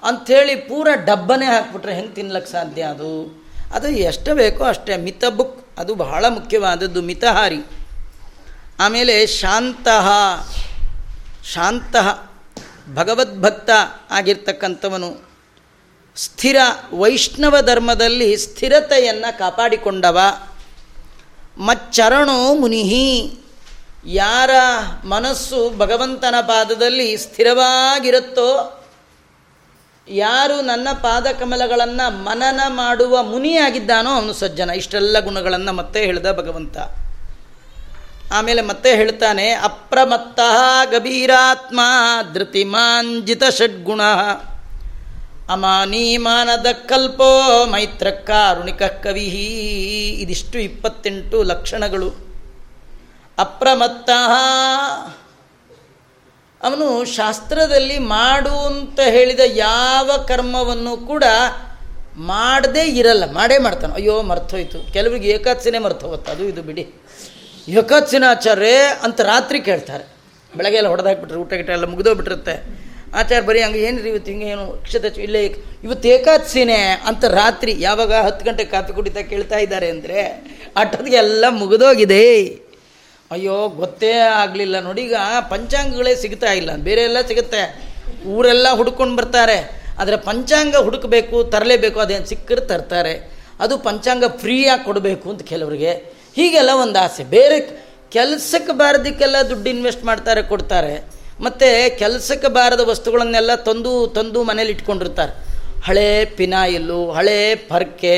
[0.02, 3.44] ಅಂಥೇಳಿ ಪೂರ ಡಬ್ಬನೇ ಹಾಕ್ಬಿಟ್ರೆ ಹೆಂಗೆ ತಿನ್ಲಕ್ಕೆ ಸಾಧ್ಯ ಅದು?
[3.74, 4.96] ಅದು ಎಷ್ಟು ಬೇಕೋ ಅಷ್ಟೇ.
[4.96, 5.66] ಮಿತ ಬುಕ್.
[5.78, 7.56] ಅದು ಬಹಳ ಮುಖ್ಯವಾದದ್ದು, ಮಿತಹಾರಿ.
[8.80, 10.08] ಆಮೇಲೆ ಶಾಂತಃ.
[11.44, 12.30] ಶಾಂತಃ.
[12.94, 13.70] ಭಗವದ್ಭಕ್ತ
[14.10, 15.30] ಆಗಿರ್ತಕ್ಕಂಥವನು
[16.16, 16.56] ಸ್ಥಿರ
[16.92, 20.20] ವೈಷ್ಣವ ಧರ್ಮದಲ್ಲಿ ಸ್ಥಿರತೆಯನ್ನು ಕಾಪಾಡಿಕೊಂಡವ.
[21.58, 23.39] ಮಚ್ಚರಣೋ ಮುನಿಹಿ.
[24.06, 24.50] ಯಾರ
[25.04, 28.76] ಮನಸ್ಸು ಭಗವಂತನ ಪಾದದಲ್ಲಿ ಸ್ಥಿರವಾಗಿರುತ್ತೋ,
[30.08, 34.70] ಯಾರು ನನ್ನ ಪಾದಕಮಲಗಳನ್ನು ಮನನ ಮಾಡುವ ಮುನಿಯಾಗಿದ್ದಾನೋ ಅವನು ಸಜ್ಜನ.
[34.70, 36.76] ಇಷ್ಟೆಲ್ಲ ಗುಣಗಳನ್ನು ಮತ್ತೆ ಹೇಳಿದ ಭಗವಂತ.
[38.32, 40.40] ಆಮೇಲೆ ಮತ್ತೆ ಹೇಳ್ತಾನೆ, ಅಪ್ರಮತ್ತ
[40.90, 41.80] ಗಭೀರಾತ್ಮ
[42.32, 44.00] ಧೃತಿಮಾಂಜಿತ ಷಡ್ಗುಣ.
[45.50, 49.24] ಅಮಾನೀಮಾನದ ಕಲ್ಪೋ ಮೈತ್ರ ಕಾರುಣಿಕ ಕವಿ
[50.20, 52.29] ಇದಿಷ್ಟು ಇಪ್ಪತ್ತೆಂಟು ಲಕ್ಷಣಗಳು.
[53.44, 54.10] ಅಪ್ರಮತ್ತ.
[56.60, 61.24] ಅವನು ಶಾಸ್ತ್ರದಲ್ಲಿ ಮಾಡು ಅಂತ ಹೇಳಿದ ಯಾವ ಕರ್ಮವನ್ನು ಕೂಡ
[62.32, 63.92] ಮಾಡದೇ ಇರಲ್ಲ, ಮಾಡೇ ಮಾಡ್ತಾನೆ.
[63.94, 64.78] ಅಯ್ಯೋ, ಮರ್ತೋಯ್ತು.
[64.92, 66.30] ಕೆಲವರಿಗೆ ಏಕಾದಶಿನೇ ಮರ್ತೋಗುತ್ತೆ.
[66.34, 66.84] ಅದು ಇದು ಬಿಡಿ.
[67.80, 68.72] ಏಕಾದಶಿನ ಆಚಾರ್ಯ
[69.06, 70.04] ಅಂತ ರಾತ್ರಿ ಕೇಳ್ತಾರೆ.
[70.52, 72.54] ಬೆಳಗ್ಗೆ ಎಲ್ಲ ಹೊಡೆದಾಕ್ಬಿಟ್ರೆ ಊಟ ಗಿಟ ಎಲ್ಲ ಮುಗಿದೋಗ್ಬಿಟ್ಟಿರುತ್ತೆ.
[73.20, 75.40] ಆಚಾರ್ಯ ಬರೀ ಹಂಗೆ ಏನು ಇವತ್ತು ಹಿಂಗೆ ಏನು ಕ್ಷತ ಇಲ್ಲೇ
[75.86, 80.20] ಇವತ್ತು ಏಕಾದಶಿನೇ ಅಂತ ರಾತ್ರಿ ಯಾವಾಗ ಹತ್ತು ಗಂಟೆ ಕಾಫಿ ಕುಡಿತಾ ಕೇಳ್ತಾ ಇದ್ದಾರೆ ಅಂದರೆ
[80.82, 82.24] ಅಟ್ಟದಿಗೆ ಎಲ್ಲ ಮುಗಿದೋಗಿದೆ.
[83.34, 85.14] ಅಯ್ಯೋ, ಗೊತ್ತೇ ಆಗಲಿಲ್ಲ ನೋಡಿ, ಈಗ
[85.50, 86.70] ಪಂಚಾಂಗಗಳೇ ಸಿಗ್ತಾ ಇಲ್ಲ.
[86.76, 87.60] ಬೇರೆ ಎಲ್ಲ ಸಿಗುತ್ತೆ.
[88.28, 89.58] ಊರೆಲ್ಲ ಹುಡ್ಕೊಂಡು ಬರ್ತಾರೆ.
[89.98, 93.14] ಆದರೆ ಪಂಚಾಂಗ ಹುಡುಕಬೇಕು, ತರಲೇಬೇಕು ಅದೇನು ಸಿಕ್ಕರೆ ತರ್ತಾರೆ.
[93.60, 95.92] ಅದು ಪಂಚಾಂಗ ಫ್ರೀಯಾಗಿ ಕೊಡಬೇಕು ಅಂತ ಕೆಲವರಿಗೆ.
[96.36, 97.24] ಹೀಗೆಲ್ಲ ಒಂದು ಆಸೆ.
[97.24, 97.60] ಬೇರೆ
[98.12, 100.94] ಕೆಲಸಕ್ಕೆ ಬಾರದಕ್ಕೆಲ್ಲ ದುಡ್ಡು ಇನ್ವೆಸ್ಟ್ ಮಾಡ್ತಾರೆ, ಕೊಡ್ತಾರೆ.
[101.40, 105.32] ಮತ್ತು ಕೆಲಸಕ್ಕೆ ಬಾರದ ವಸ್ತುಗಳನ್ನೆಲ್ಲ ತಂದು ತಂದು ಮನೇಲಿ ಇಟ್ಕೊಂಡಿರ್ತಾರೆ.
[105.86, 108.16] ಹಳೇ ಪಿನಾಯಿಲು, ಹಳೇ ಪರ್ಕೆ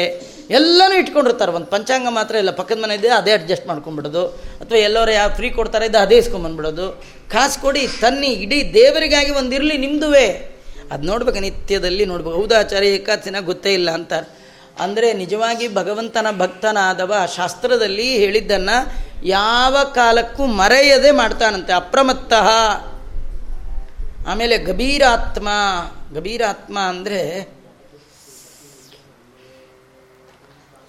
[0.59, 1.53] ಎಲ್ಲನೂ ಇಟ್ಕೊಂಡಿರ್ತಾರೆ.
[1.59, 2.53] ಒಂದು ಪಂಚಾಂಗ ಮಾತ್ರ ಇಲ್ಲ.
[2.61, 4.25] ಪಕ್ಕದ ಮನೆ ಇದೆ ಅದೇ ಅಡ್ಜಸ್ಟ್ ಮಾಡ್ಕೊಂಡ್ಬಿಡೋದು.
[4.63, 6.87] ಅಥವಾ ಎಲ್ಲರೂ ಯಾವ ಫ್ರೀ ಕೊಡ್ತಾರೆ ಇದು ಅದೇ ಇಸ್ಕೊಂಬಂದ್ಬಿಡೋದು
[7.35, 10.27] ಕಾಸು ಕೊಡಿ, ತನ್ನಿ, ಇಡೀ ದೇವರಿಗಾಗಿ ಒಂದಿರಲಿ ನಿಮ್ಮದುವೇ
[10.93, 12.37] ಅದು ನೋಡ್ಬೇಕು, ನಿತ್ಯದಲ್ಲಿ ನೋಡ್ಬೇಕು.
[12.37, 14.13] ಹೌದಾಚಾರ್ಯ ಏಕಾದಶಿನ ಗೊತ್ತೇ ಇಲ್ಲ ಅಂತ
[14.81, 18.77] ಅಂದರೆ ನಿಜವಾಗಿ ಭಗವಂತನ ಭಕ್ತನಾದವ ಶಾಸ್ತ್ರದಲ್ಲಿ ಹೇಳಿದ್ದನ್ನು
[19.29, 21.73] ಯಾವ ಕಾಲಕ್ಕೂ ಮರೆಯದೆ ಮಾಡ್ತಾನಂತೆ.
[21.73, 22.33] ಅಪ್ರಮತ್ತ.
[24.31, 25.49] ಆಮೇಲೆ ಗಭೀರಾತ್ಮ.
[26.15, 27.21] ಗಭೀರಾತ್ಮ ಅಂದರೆ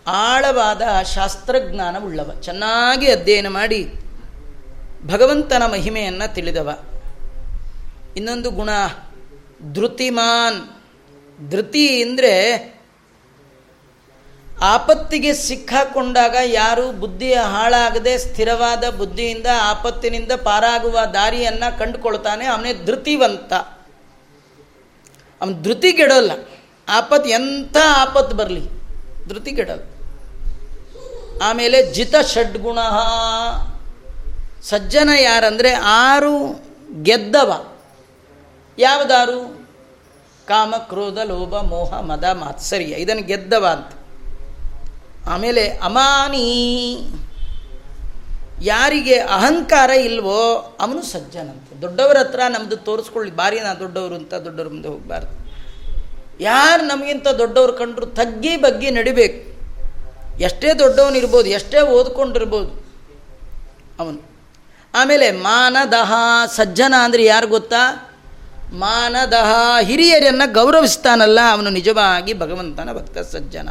[0.07, 0.81] ಆಳವಾದ
[1.15, 2.31] ಶಾಸ್ತ್ರಜ್ಞಾನವುಳ್ಳವ.
[2.41, 3.93] ಚೆನ್ನಾಗಿ ಅಧ್ಯಯನ ಮಾಡಿ
[5.05, 6.79] ಭಗವಂತನ ಮಹಿಮೆಯನ್ನು ತಿಳಿದವ.
[8.17, 8.69] ಇನ್ನೊಂದು ಗುಣ,
[9.73, 10.83] ಧೃತಿಮಾನ್.
[11.51, 12.73] ಧೃತಿ ಅಂದರೆ
[14.61, 22.45] ಆಪತ್ತಿಗೆ ಸಿಕ್ಕಾಕೊಂಡಾಗ ಯಾರು ಬುದ್ಧಿಯ ಹಾಳಾಗದೆ ಸ್ಥಿರವಾದ ಬುದ್ಧಿಯಿಂದ ಆಪತ್ತಿನಿಂದ ಪಾರಾಗುವ ದಾರಿಯನ್ನು ಕಂಡುಕೊಳ್ತಾನೆ.
[22.45, 23.53] ಅವನೇ ಧೃತಿವಂತ.
[25.41, 26.31] ಅವನು ಧೃತಿಗೆಡೋಲ್ಲ
[26.89, 28.72] ಆಪತ್ತು ಎಂಥ ಆಪತ್ತು ಬರಲಿ.
[29.29, 29.83] ಧೃತಿಗೆಡಲ್ಲ
[31.43, 32.79] ಆಮೇಲೆ ಜಿತ ಷಡ್ಗುಣ.
[34.62, 36.65] ಸಜ್ಜನ ಯಾರಂದರೆ ಆರು
[37.03, 37.65] ಗೆದ್ದವ.
[38.77, 39.67] ಯಾವುದಾರು?
[40.47, 42.86] ಕಾಮ, ಕ್ರೋಧ, ಲೋಭ, ಮೋಹ, ಮದ, ಮಾತ್ಸರ್ಯ.
[42.86, 43.91] ಇದನ್ನು ಗೆದ್ದವ ಅಂತ.
[45.29, 46.97] ಆಮೇಲೆ ಅಮಾನಿ.
[48.62, 51.81] ಯಾರಿಗೆ ಅಹಂಕಾರ ಇಲ್ವೋ, ಅವನು ಸಜ್ಜನಂತೆ.
[51.81, 53.36] ದೊಡ್ಡವರ ಹತ್ರ ನಮ್ಮದು ತೋರಿಸ್ಕೊಳ್ಳಿ.
[53.36, 55.42] ಬಾರಿ ನಾ ದೊಡ್ಡವರು ಅಂತ ದೊಡ್ಡವ್ರ ಮುಂದೆ ಹೋಗಬಾರ್ದು.
[56.39, 59.39] ಯಾರು ನಮಗಿಂತ ದೊಡ್ಡವ್ರು ಕಂಡ್ರು ತಗ್ಗಿ ಬಗ್ಗಿ ನಡಿಬೇಕು.
[60.39, 62.85] ಎಷ್ಟೇ ದೊಡ್ಡವನಿರ್ಬೋದು, ಎಷ್ಟೇ ಓದ್ಕೊಂಡಿರ್ಬೋದು.
[63.99, 64.19] ಅವನು.
[64.95, 66.13] ಆಮೇಲೆ ಮಾನದಹ
[66.45, 68.13] ಸಜ್ಜನ ಅಂದರೆ ಯಾರು ಗೊತ್ತಾ?
[68.73, 73.69] ಮಾನದಹ ಹಿರಿಯರನ್ನು ಗೌರವಿಸ್ತಾನಲ್ಲ, ಅವನು ನಿಜವಾಗಿ ಭಗವಂತನ ಭಕ್ತ ಸಜ್ಜನ.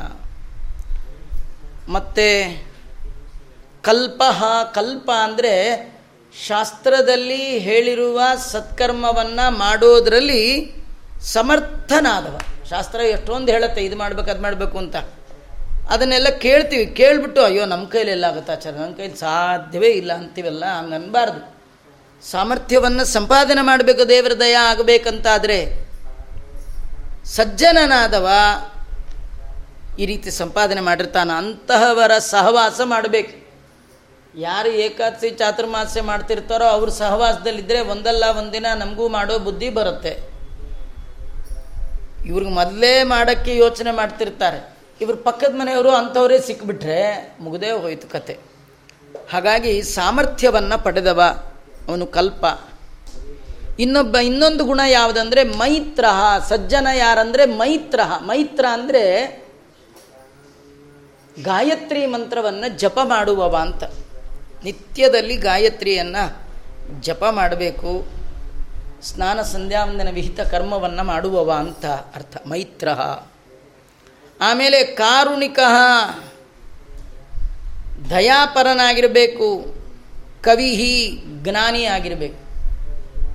[1.89, 2.27] ಮತ್ತು
[3.83, 4.23] ಕಲ್ಪ
[4.75, 5.55] ಕಲ್ಪ ಅಂದರೆ
[6.47, 10.43] ಶಾಸ್ತ್ರದಲ್ಲಿ ಹೇಳಿರುವ ಸತ್ಕರ್ಮವನ್ನು ಮಾಡೋದರಲ್ಲಿ
[11.25, 12.41] ಸಮರ್ಥನಾದವ.
[12.71, 14.97] ಶಾಸ್ತ್ರ ಎಷ್ಟೊಂದು ಹೇಳುತ್ತೆ, ಇದು ಮಾಡ್ಬೇಕು, ಅದು ಮಾಡಬೇಕು ಅಂತ.
[15.91, 16.87] ಅದನ್ನೆಲ್ಲ ಕೇಳ್ತೀವಿ.
[16.87, 21.63] ಕೇಳಿಬಿಟ್ಟು, ಅಯ್ಯೋ ನಮ್ಮ ಕೈಲಿ ಎಲ್ಲ ಆಗುತ್ತೆ ಆಚಾರ ನಮ್ಮ ಕೈಲಿ ಸಾಧ್ಯವೇ ಇಲ್ಲ ಅಂತೀವಲ್ಲ, ಹಂಗೆ ಅನ್ಬಾರ್ದು.
[22.31, 25.89] ಸಾಮರ್ಥ್ಯವನ್ನು ಸಂಪಾದನೆ ಮಾಡಬೇಕು, ದೇವರ ದಯ ಆಗಬೇಕಂತಾದರೆ,
[27.25, 28.29] ಸಜ್ಜನನಾದವ
[29.99, 33.43] ಈ ರೀತಿ ಸಂಪಾದನೆ ಮಾಡಿರ್ತಾನೆ, ಅಂತಹವರ ಸಹವಾಸ ಮಾಡಬೇಕು.
[34.39, 40.32] ಯಾರು ಏಕಾದಶಿ ಚಾತುರ್ಮಾಸ್ಯ ಮಾಡ್ತಿರ್ತಾರೋ, ಅವ್ರ ಸಹವಾಸದಲ್ಲಿದ್ದರೆ ಒಂದಲ್ಲ ಒಂದಿನ ನಮಗೂ ಮಾಡೋ ಬುದ್ಧಿ ಬರುತ್ತೆ.
[42.27, 44.77] ಇವ್ರಿಗೆ ಮೊದಲೇ ಮಾಡೋಕ್ಕೆ ಯೋಚನೆ ಮಾಡ್ತಿರ್ತಾರೆ.
[45.01, 48.39] ಇವ್ರ ಪಕ್ಕದ ಮನೆಯವರು ಅಂಥವರೇ ಸಿಕ್ಬಿಟ್ರೆ ಮುಗದೇ ಹೋಯ್ತು ಕತೆ.
[49.33, 51.23] ಹಾಗಾಗಿ ಸಾಮರ್ಥ್ಯವನ್ನು ಪಡೆದವ
[51.89, 52.45] ಅವನು ಕಲ್ಪ.
[53.79, 56.05] ಇನ್ನೊಬ್ಬ, ಇನ್ನೊಂದು ಗುಣ ಯಾವುದಂದರೆ ಮೈತ್ರ
[56.49, 59.03] ಸಜ್ಜನ ಯಾರಂದರೆ ಮೈತ್ರ ಮೈತ್ರ ಅಂದರೆ
[61.43, 63.85] ಗಾಯತ್ರಿ ಮಂತ್ರವನ್ನು ಜಪ ಮಾಡುವವ ಅಂತ.
[64.65, 66.43] ನಿತ್ಯದಲ್ಲಿ ಗಾಯತ್ರಿಯನ್ನು
[67.01, 68.22] ಜಪ ಮಾಡಬೇಕು.
[69.03, 72.47] ಸ್ನಾನ ಸಂಧ್ಯಾವಂದನ ವಿಹಿತ ಕರ್ಮವನ್ನು ಮಾಡುವವ ಅಂತ ಅರ್ಥ.
[72.47, 72.89] ಮೈತ್ರ.
[74.41, 75.59] ಆಮೇಲೆ ಕಾರುಣಿಕ.
[78.11, 79.75] ದಯಾಪರನಾಗಿರಬೇಕು.
[80.43, 82.43] ಕವಿಹಿ ಜ್ಞಾನಿ ಆಗಿರಬೇಕು.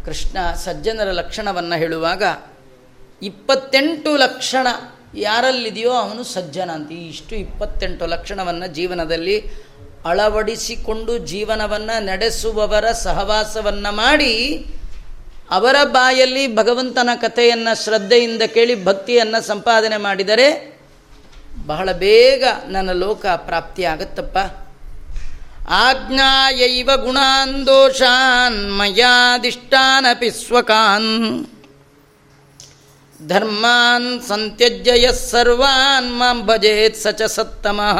[0.05, 2.23] ಕೃಷ್ಣ ಸಜ್ಜನರ ಲಕ್ಷಣವನ್ನು ಹೇಳುವಾಗ,
[3.21, 4.67] ಇಪ್ಪತ್ತೆಂಟು ಲಕ್ಷಣ
[5.15, 6.91] ಯಾರಲ್ಲಿದೆಯೋ ಅವನು ಸಜ್ಜನ ಅಂತ.
[6.91, 9.67] ಇಷ್ಟು ಇಪ್ಪತ್ತೆಂಟು ಲಕ್ಷಣವನ್ನು ಜೀವನದಲ್ಲಿ
[10.05, 14.65] ಅಳವಡಿಸಿಕೊಂಡು ಜೀವನವನ್ನು ನಡೆಸುವವರ ಸಹವಾಸವನ್ನು ಮಾಡಿ
[15.51, 20.79] ಅವರ ಬಾಯಲ್ಲಿ ಭಗವಂತನ ಕಥೆಯನ್ನು ಶ್ರದ್ಧೆಯಿಂದ ಕೇಳಿ ಭಕ್ತಿಯನ್ನು ಸಂಪಾದನೆ ಮಾಡಿದರೆ
[21.65, 24.37] ಬಹಳ ಬೇಗ ನನ್ನ ಲೋಕ ಪ್ರಾಪ್ತಿಯಾಗತ್ತಪ್ಪ
[25.69, 31.45] ಆಜ್ಞಾಯೈವ ಗುಣಾನ್ ದೋಷಾನ್ ಮಯಾದಿಷ್ಟಾನಪಿ ಸ್ವಕಾನ್.
[33.27, 37.99] ಧರ್ಮಾನ್ ಸಂತ್ಯಜ್ಯ ಸರ್ವಾನ್ ಮಾಂ ಭಜೇತ್ ಸಚ ಸತ್ತಮಃ.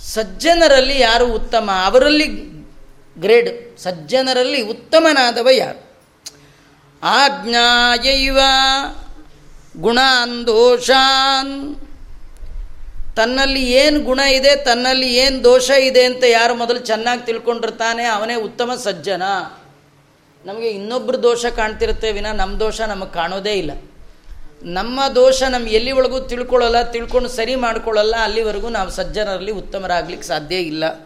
[0.00, 1.70] ಸಜ್ಜನರಲ್ಲಿ ಯಾರು ಉತ್ತಮ?
[1.84, 2.55] ಅವರಲ್ಲಿ
[3.18, 5.80] ಗ್ರೇಡ್, ಸಜ್ಜನರಲ್ಲಿ ಉತ್ತಮನಾದವ ಯಾರು?
[7.02, 8.38] ಆಜ್ಞಾಯೈವ
[9.80, 11.76] ಗುಣಾನ್ ದೋಷಾನ್
[13.16, 18.74] ತನ್ನಲ್ಲಿ ಏನು ಗುಣ ಇದೆ, ತನ್ನಲ್ಲಿ ಏನು ದೋಷ ಇದೆ ಅಂತ ಯಾರು ಮೊದಲು ಚೆನ್ನಾಗಿ ತಿಳ್ಕೊಂಡಿರ್ತಾನೆ, ಅವನೇ ಉತ್ತಮ
[18.74, 19.22] ಸಜ್ಜನ.
[20.44, 23.70] ನಮಗೆ ಇನ್ನೊಬ್ಬರು ದೋಷ ಕಾಣ್ತಿರುತ್ತೆ ವಿನ ನಮ್ಮ ದೋಷ ನಮಗೆ ಕಾಣೋದೇ ಇಲ್ಲ.
[24.62, 31.05] ನಮ್ಮ ದೋಷ ನಮ್ಮ ಎಲ್ಲಿ ಒಳಗೂ ತಿಳ್ಕೊಳ್ಳಲ್ಲ, ತಿಳ್ಕೊಂಡು ಸರಿ ಮಾಡ್ಕೊಳ್ಳಲ್ಲ, ಅಲ್ಲಿವರೆಗೂ ನಾವು ಸಜ್ಜನರಲ್ಲಿ ಉತ್ತಮರಾಗ್ಲಿಕ್ಕೆ ಸಾಧ್ಯ ಇಲ್ಲ.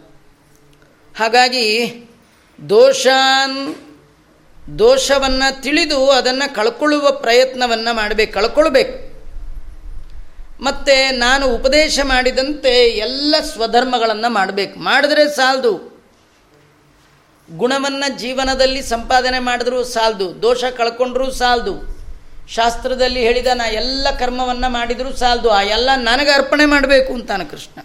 [1.21, 1.95] ಹಾಗಾಗಿ
[2.69, 3.75] ದೋಷಾನ್
[4.79, 9.11] ದೋಷವನ್ನು ತಿಳಿದು ಅದನ್ನು ಕಳ್ಕೊಳ್ಳುವ ಪ್ರಯತ್ನವನ್ನು ಮಾಡಬೇಕು, ಕಳ್ಕೊಳ್ಬೇಕು.
[10.65, 14.81] ಮತ್ತು ನಾನು ಉಪದೇಶ ಮಾಡಿದಂತೆ ಎಲ್ಲ ಸ್ವಧರ್ಮಗಳನ್ನು ಮಾಡಬೇಕು.
[14.81, 16.05] ಮಾಡಿದ್ರೆ ಸಾಲದು.
[17.57, 20.43] ಗುಣವನ್ನು ಜೀವನದಲ್ಲಿ ಸಂಪಾದನೆ ಮಾಡಿದ್ರೂ ಸಾಲದು.
[20.43, 22.01] ದೋಷ ಕಳ್ಕೊಂಡ್ರೂ ಸಾಲದು.
[22.49, 25.51] ಶಾಸ್ತ್ರದಲ್ಲಿ ಹೇಳಿದ ನಾ ಎಲ್ಲ ಕರ್ಮವನ್ನು ಮಾಡಿದರೂ ಸಾಲದು.
[25.51, 27.81] ಆ ಎಲ್ಲ ನನಗೆ ಅರ್ಪಣೆ ಮಾಡಬೇಕು ಅಂತಾನೆ ಕೃಷ್ಣ.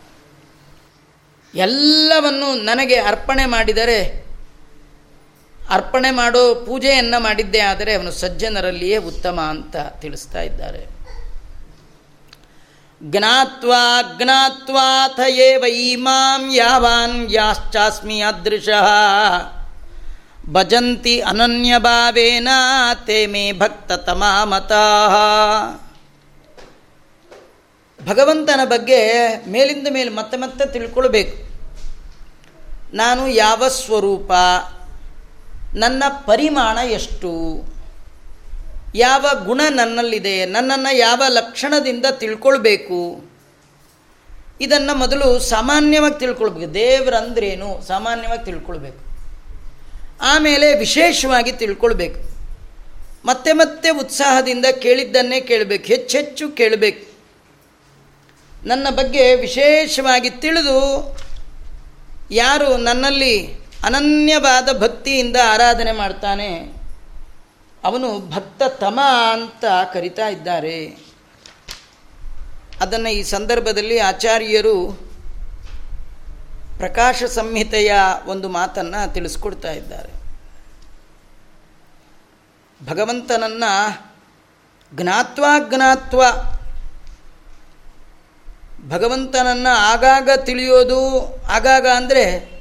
[1.55, 4.25] ಎಲ್ಲವನ್ನು ನನಗೆ ಅರ್ಪಣೆ ಮಾಡಿದರೆ,
[5.69, 10.95] ಅರ್ಪಣೆ ಮಾಡೋ ಪೂಜೆಯನ್ನು ಮಾಡಿದ್ದೇ ಆದರೆ ಅವನು ಸಜ್ಜನರಲ್ಲಿಯೇ ಉತ್ತಮ ಅಂತ ತಿಳಿಸ್ತಾ ಇದ್ದಾರೆ.
[13.03, 15.19] ಜ್ಞಾತ್ವಾ ಜ್ಞಾತ್ವಾಥ
[15.57, 18.87] ವೈಮಾಂ ಯಾವಾನ್ ಯಾಶ್ಚಾಸ್ಮಿ ಅದೃಶಃ
[20.51, 22.47] ಭಜಂತಿ ಅನನ್ಯಭಾವೇನ
[23.05, 24.83] ತೇ ಮೇ ಭಕ್ತ ತಮಾಮತಾ.
[28.05, 29.13] ಭಗವಂತನ ಬಗ್ಗೆ
[29.49, 31.45] ಮೇಲಿಂದ ಮೇಲೆ ಮತ್ತೆ ಮತ್ತೆ ತಿಳ್ಕೊಳ್ಬೇಕು.
[32.93, 34.31] ನಾನು ಯಾವ ಸ್ವರೂಪ,
[35.75, 37.63] ನನ್ನ ಪರಿಮಾಣ ಎಷ್ಟು,
[38.95, 43.25] ಯಾವ ಗುಣ ನನ್ನಲ್ಲಿದೆ, ನನ್ನನ್ನು ಯಾವ ಲಕ್ಷಣದಿಂದ ತಿಳ್ಕೊಳ್ಬೇಕು,
[44.61, 46.73] ಇದನ್ನು ಮೊದಲು ಸಾಮಾನ್ಯವಾಗಿ ತಿಳ್ಕೊಳ್ಬೇಕು.
[46.73, 47.81] ದೇವರಂದ್ರೇನು?
[47.87, 49.05] ಸಾಮಾನ್ಯವಾಗಿ ತಿಳ್ಕೊಳ್ಬೇಕು.
[50.21, 52.19] ಆಮೇಲೆ ವಿಶೇಷವಾಗಿ ತಿಳ್ಕೊಳ್ಬೇಕು.
[53.25, 55.83] ಮತ್ತೆ ಮತ್ತೆ ಉತ್ಸಾಹದಿಂದ ಕೇಳಿದ್ದನ್ನೇ ಕೇಳಬೇಕು.
[55.83, 57.14] ಹೆಚ್ಚೆಚ್ಚು ಕೇಳಬೇಕು.
[58.65, 60.79] ನನ್ನ ಬಗ್ಗೆ ವಿಶೇಷವಾಗಿ ತಿಳಿದು
[62.31, 63.33] ಯಾರು ನನ್ನಲ್ಲಿ
[63.83, 66.49] ಅನನ್ಯವಾದ ಭಕ್ತಿಯಿಂದ ಆರಾಧನೆ ಮಾಡ್ತಾನೆ,
[67.83, 68.99] ಅವನು ಭಕ್ತ ತಮ
[69.33, 70.77] ಅಂತ ಕರಿತಾ ಇದ್ದಾರೆ.
[72.81, 74.75] ಅದನ್ನು ಈ ಸಂದರ್ಭದಲ್ಲಿ ಆಚಾರ್ಯರು
[76.77, 77.91] ಪ್ರಕಾಶ ಸಂಹಿತೆಯ
[78.25, 80.11] ಒಂದು ಮಾತನ್ನು ತಿಳಿಸ್ಕೊಡ್ತಾ ಇದ್ದಾರೆ.
[82.89, 83.71] ಭಗವಂತನನ್ನು
[84.93, 86.21] ಜ್ಞಾತ್ವ ಜ್ಞಾತ್ವ
[88.87, 90.99] ಭಗವಂತನನ್ನು ಆಗಾಗ ತಿಳಿಯೋದು,
[91.49, 92.55] ಆಗಾಗ ಅಂದರೆ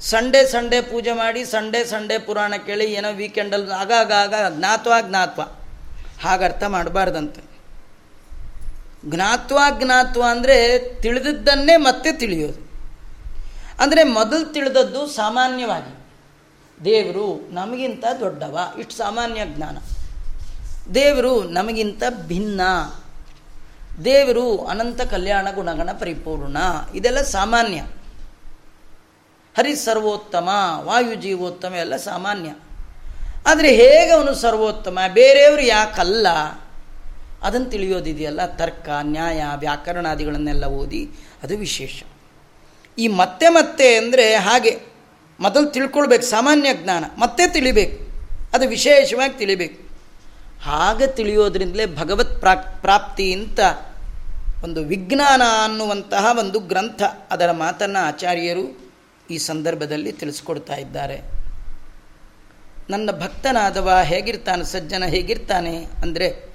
[0.00, 5.42] ಸಂಡೇ ಸಂಡೇ ಪೂಜೆ ಮಾಡಿ, ಸಂಡೇ ಸಂಡೇ ಪುರಾಣ ಕೇಳಿ, ಏನೋ ವೀಕೆಂಡಲ್ಲಿ ಆಗಾಗ, ಆಗ ಜ್ಞಾತ್ವ ಜ್ಞಾತ್ವ.
[6.22, 7.40] ಹಾಗರ್ಥ ಮಾಡಬಾರ್ದಂತೆ.
[9.06, 12.68] ಜ್ಞಾತ್ವ ಜ್ಞಾತ್ವ ಅಂದರೆ ತಿಳಿದದ್ದನ್ನೇ ಮತ್ತೆ ತಿಳಿಯೋದು.
[13.80, 16.06] ಅಂದರೆ ಮೊದಲು ತಿಳಿದದ್ದು ಸಾಮಾನ್ಯವಾಗಿ,
[16.84, 19.78] ದೇವರು ನಮಗಿಂತ ದೊಡ್ಡವ, ಇಷ್ಟು ಸಾಮಾನ್ಯ ಜ್ಞಾನ.
[20.94, 22.60] ದೇವರು ನಮಗಿಂತ ಭಿನ್ನ.
[24.04, 26.56] ದೇವರು ಅನಂತ ಕಲ್ಯಾಣ ಗುಣಗಣ ಪರಿಪೂರ್ಣ.
[26.94, 27.76] ಇದೆಲ್ಲ ಸಾಮಾನ್ಯ.
[29.56, 32.54] ಹರಿ ಸರ್ವೋತ್ತಮ, ವಾಯು ಜೀವೋತ್ತಮ ಎಲ್ಲ ಸಾಮಾನ್ಯ.
[33.46, 34.98] ಆದರೆ ಹೇಗೆ ಅವನು ಸರ್ವೋತ್ತಮ?
[35.08, 36.26] ಬೇರೆಯವರು ಯಾಕಲ್ಲ?
[37.42, 38.46] ಅದನ್ನು ತಿಳಿಯೋದಿದೆಯಲ್ಲ?
[38.46, 41.10] ತರ್ಕ, ನ್ಯಾಯ, ವ್ಯಾಕರಣಾದಿಗಳನ್ನೆಲ್ಲ ಓದಿ
[41.42, 42.02] ಅದು ವಿಶೇಷ.
[42.98, 44.80] ಈ ಮತ್ತೆ ಮತ್ತೆ ಅಂದರೆ ಹಾಗೆ
[45.40, 47.04] ಮೊದಲು ತಿಳ್ಕೊಳ್ಬೇಕು, ಸಾಮಾನ್ಯ ಜ್ಞಾನ.
[47.18, 48.28] ಮತ್ತೆ ತಿಳಿಬೇಕು.
[48.52, 49.88] ಅದು ವಿಶೇಷವಾಗಿ ತಿಳಿಬೇಕು.
[50.62, 52.40] ಹಾಗೆ ತಿಳಿಯೋದ್ರಿಂದಲೇ ಭಗವತ್
[52.80, 53.60] ಪ್ರಾಪ್ತಿ ಅಂತ
[54.64, 57.02] ಒಂದು ವಿಜ್ಞಾನ ಅನ್ನುವಂತಹ ಒಂದು ಗ್ರಂಥ.
[57.30, 58.92] ಅದರ ಮಾತನ್ನು ಆಚಾರ್ಯರು
[59.30, 61.22] ಈ ಸಂದರ್ಭದಲ್ಲಿ ತಿಳಿಸ್ಕೊಡ್ತಾ ಇದ್ದಾರೆ.
[62.90, 66.48] ನನ್ನ ಭಕ್ತನಾದವ ಹೇಗಿರ್ತಾನೆ, ಸಜ್ಜನ ಹೇಗಿರ್ತಾನೆ ಅಂದರೆ,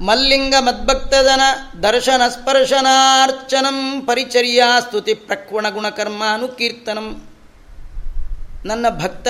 [0.00, 1.40] ಮಲ್ಲಿಂಗ ಮದ್ಭಕ್ತದನ
[1.80, 7.28] ದರ್ಶನ ಸ್ಪರ್ಶನಾರ್ಚನಂ ಪರಿಚರ್ಯ ಸ್ತುತಿ ಪ್ರಕ್ವಣ ಗುಣಕರ್ಮ ಅನುಕೀರ್ತನಂ.
[8.64, 9.28] ನನ್ನ ಭಕ್ತ,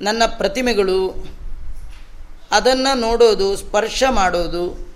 [0.00, 1.26] ನನ್ನ ಪ್ರತಿಮೆಗಳು
[2.52, 4.91] ಅದನ್ನು ನೋಡೋದು, ಸ್ಪರ್ಶ ಮಾಡೋದು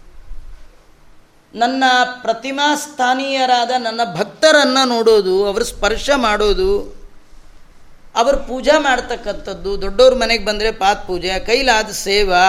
[1.61, 1.85] ನನ್ನ
[2.23, 6.71] ಪ್ರತಿಮಾ ಸ್ಥಾನೀಯರಾದ ನನ್ನ ಭಕ್ತರನ್ನು ನೋಡೋದು, ಅವರು ಸ್ಪರ್ಶ ಮಾಡೋದು,
[8.15, 12.45] ಅವರು ಪೂಜೆ ಮಾಡ್ತಕ್ಕಂಥದ್ದು ದೊಡ್ಡವ್ರ ಮನೆಗೆ ಬಂದರೆ ಪಾತ್ ಪೂಜೆ, ಕೈಲಾದ ಸೇವಾ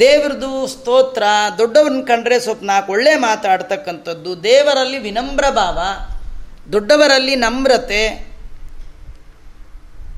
[0.00, 1.22] ದೇವ್ರದ್ದು ಸ್ತೋತ್ರ
[1.58, 5.78] ದೊಡ್ಡವ್ರನ್ನ ಕಂಡ್ರೆ ಸ್ವಲ್ಪ ನಾಲ್ಕು ಒಳ್ಳೆ ಮಾತಾಡ್ತಕ್ಕಂಥದ್ದು, ದೇವರಲ್ಲಿ ವಿನಮ್ರ ಭಾವ,
[6.72, 8.04] ದೊಡ್ಡವರಲ್ಲಿ ನಮ್ರತೆ,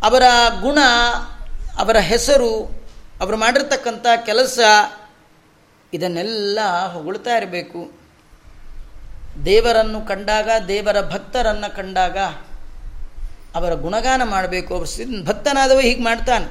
[0.04, 0.22] ಅವರ
[0.60, 0.78] ಗುಣ,
[1.78, 2.52] ಅವರ ಹೆಸರು,
[3.20, 4.58] ಅವರು ಮಾಡಿರ್ತಕ್ಕಂಥ ಕೆಲಸ
[5.96, 6.58] ಇದನ್ನೆಲ್ಲ
[6.94, 7.80] ಹೊಗಳ್ತಾ ಇರಬೇಕು.
[9.48, 12.18] ದೇವರನ್ನು ಕಂಡಾಗ, ದೇವರ ಭಕ್ತರನ್ನು ಕಂಡಾಗ
[13.58, 14.70] ಅವರ ಗುಣಗಾನ ಮಾಡಬೇಕು.
[14.76, 16.48] ಅವರು ಭಕ್ತನಾದವ ಹೀಗೆ ಮಾಡ್ತಾನೆ.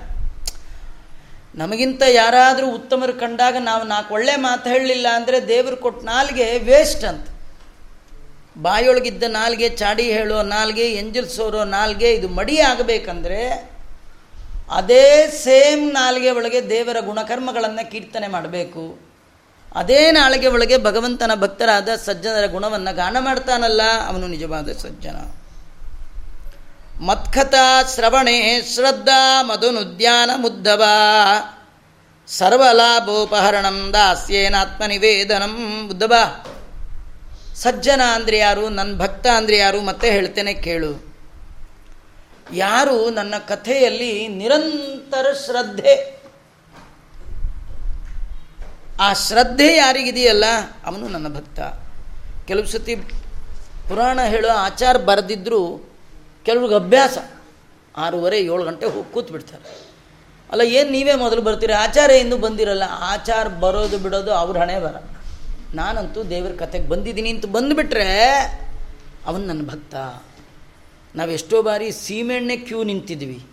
[1.62, 7.28] ನಮಗಿಂತ ಯಾರಾದರೂ ಉತ್ತಮರು ಕಂಡಾಗ ನಾವು ನಾಲ್ಕು ಒಳ್ಳೆ ಮಾತು ಹೇಳಲಿಲ್ಲ ಅಂದರೆ ದೇವರು ಕೊಟ್ಟ ನಾಲ್ಗೆ ವೇಸ್ಟ್ ಅಂತ.
[8.66, 13.40] ಬಾಯೊಳಗಿದ್ದ ನಾಲ್ಗೆ ಚಾಡಿ ಹೇಳೋ ನಾಲ್ಗೆ ಎಂಜಲ್ಸೋರೋ ನಾಲ್ಗೆ, ಇದು ಮಡಿ ಆಗಬೇಕಂದ್ರೆ
[14.80, 15.08] ಅದೇ
[15.44, 18.84] ಸೇಮ್ ನಾಲ್ಗೆ ಒಳಗೆ ದೇವರ ಗುಣಕರ್ಮಗಳನ್ನು ಕೀರ್ತನೆ ಮಾಡಬೇಕು.
[19.76, 25.16] ಅದೇ ನಾಳಿಗೆ ಒಳಗೆ ಭಗವಂತನ ಭಕ್ತರಾದ ಸಜ್ಜನರ ಗುಣವನ್ನು ಗಾನ ಮಾಡ್ತಾನಲ್ಲ, ಅವನು ನಿಜವಾದ ಸಜ್ಜನ.
[27.02, 27.54] ಮತ್ಕಥ
[27.96, 30.84] ಶ್ರವಣೆ ಶ್ರದ್ಧಾ ಮಧುನುದ್ಯಾನ ಮುದ್ದವ.
[32.28, 36.14] ಸರ್ವಲಾಭೋಪಹರಣಂ ದಾಸ್ಯೇನಾತ್ಮನಿವೇದನಂ ಬುದ್ಧವ
[37.56, 38.70] ಸಜ್ಜನ ಅಂದ್ರೆ ಯಾರು?
[38.70, 39.82] ನನ್ನ ಭಕ್ತ ಅಂದ್ರೆ ಯಾರು?
[39.82, 41.16] ಮತ್ತೆ ಹೇಳ್ತೇನೆ ಕೇಳು.
[42.54, 46.25] ಯಾರು ನನ್ನ ಕಥೆಯಲ್ಲಿ ನಿರಂತರ ಶ್ರದ್ಧೆ
[49.00, 50.44] ಆ ಶ್ರದ್ಧೆ ಯಾರಿಗಿದೆಯಲ್ಲ?
[50.86, 51.60] ಅವನು ನನ್ನ ಭಕ್ತ.
[52.48, 52.96] ಕೆಲವು ಸತಿ
[53.88, 55.90] ಪುರಾಣ ಹೇಳೋ ಆಚಾರ ಬರೆದಿದ್ದರೂ
[56.46, 57.18] ಕೆಲವ್ರಿಗೆ ಅಭ್ಯಾಸ.
[57.98, 59.86] ಆರೂವರೆ, ಏಳು ಗಂಟೆ ಹೋಗಿ ಕೂತ್ ಬಿಡ್ತಾರೆ
[60.52, 61.74] ಅಲ್ಲ, ಏನು ನೀವೇ ಮೊದಲು ಬರ್ತೀರಿ?
[61.74, 62.84] ಆಚಾರ ಇನ್ನೂ ಬಂದಿರಲ್ಲ.
[62.90, 64.96] ಆಚಾರ ಬರೋದು ಬಿಡೋದು ಅವ್ರ ಹಣೆ ಬರ.
[65.74, 68.20] ನಾನಂತೂ ದೇವ್ರ ಕತೆಗೆ ಬಂದಿದ್ದೀನಿ ಅಂತ ಬಂದುಬಿಟ್ರೆ
[69.26, 69.96] ಅವನು ನನ್ನ ಭಕ್ತ.
[71.16, 73.46] ನಾವು ಎಷ್ಟೋ ಬಾರಿ ಸೀಮೆಣ್ಣೆ ಕ್ಯೂ ನಿಂತಿದ್ವಿ.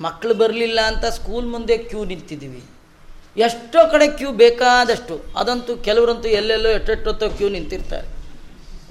[0.00, 2.62] ಮಕ್ಕಳು ಬರಲಿಲ್ಲ ಅಂತ ಸ್ಕೂಲ್ ಮುಂದೆ ಕ್ಯೂ ನಿಂತಿದ್ವಿ.
[3.36, 8.08] ಎಷ್ಟೋ ಕಡೆ ಕ್ಯೂ ಬೇಕಾದಷ್ಟು, ಅದಂತೂ ಕೆಲವರಂತೂ ಎಲ್ಲೆಲ್ಲೋ ಎಷ್ಟೆಷ್ಟೊತ್ತೋ ಕ್ಯೂ ನಿಂತಿರ್ತಾರೆ.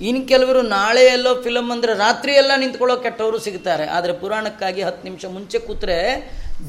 [0.05, 3.85] ಇನ್ನು ಕೆಲವರು ನಾಳೆ ಎಲ್ಲೋ ಫಿಲಮ್ ಅಂದರೆ ರಾತ್ರಿ ಎಲ್ಲ ನಿಂತ್ಕೊಳ್ಳೋ ಕೆಟ್ಟವರು ಸಿಗ್ತಾರೆ.
[3.85, 5.97] ಆದರೆ ಪುರಾಣಕ್ಕಾಗಿ ಹತ್ತು ನಿಮಿಷ ಮುಂಚೆ ಕೂತ್ರೆ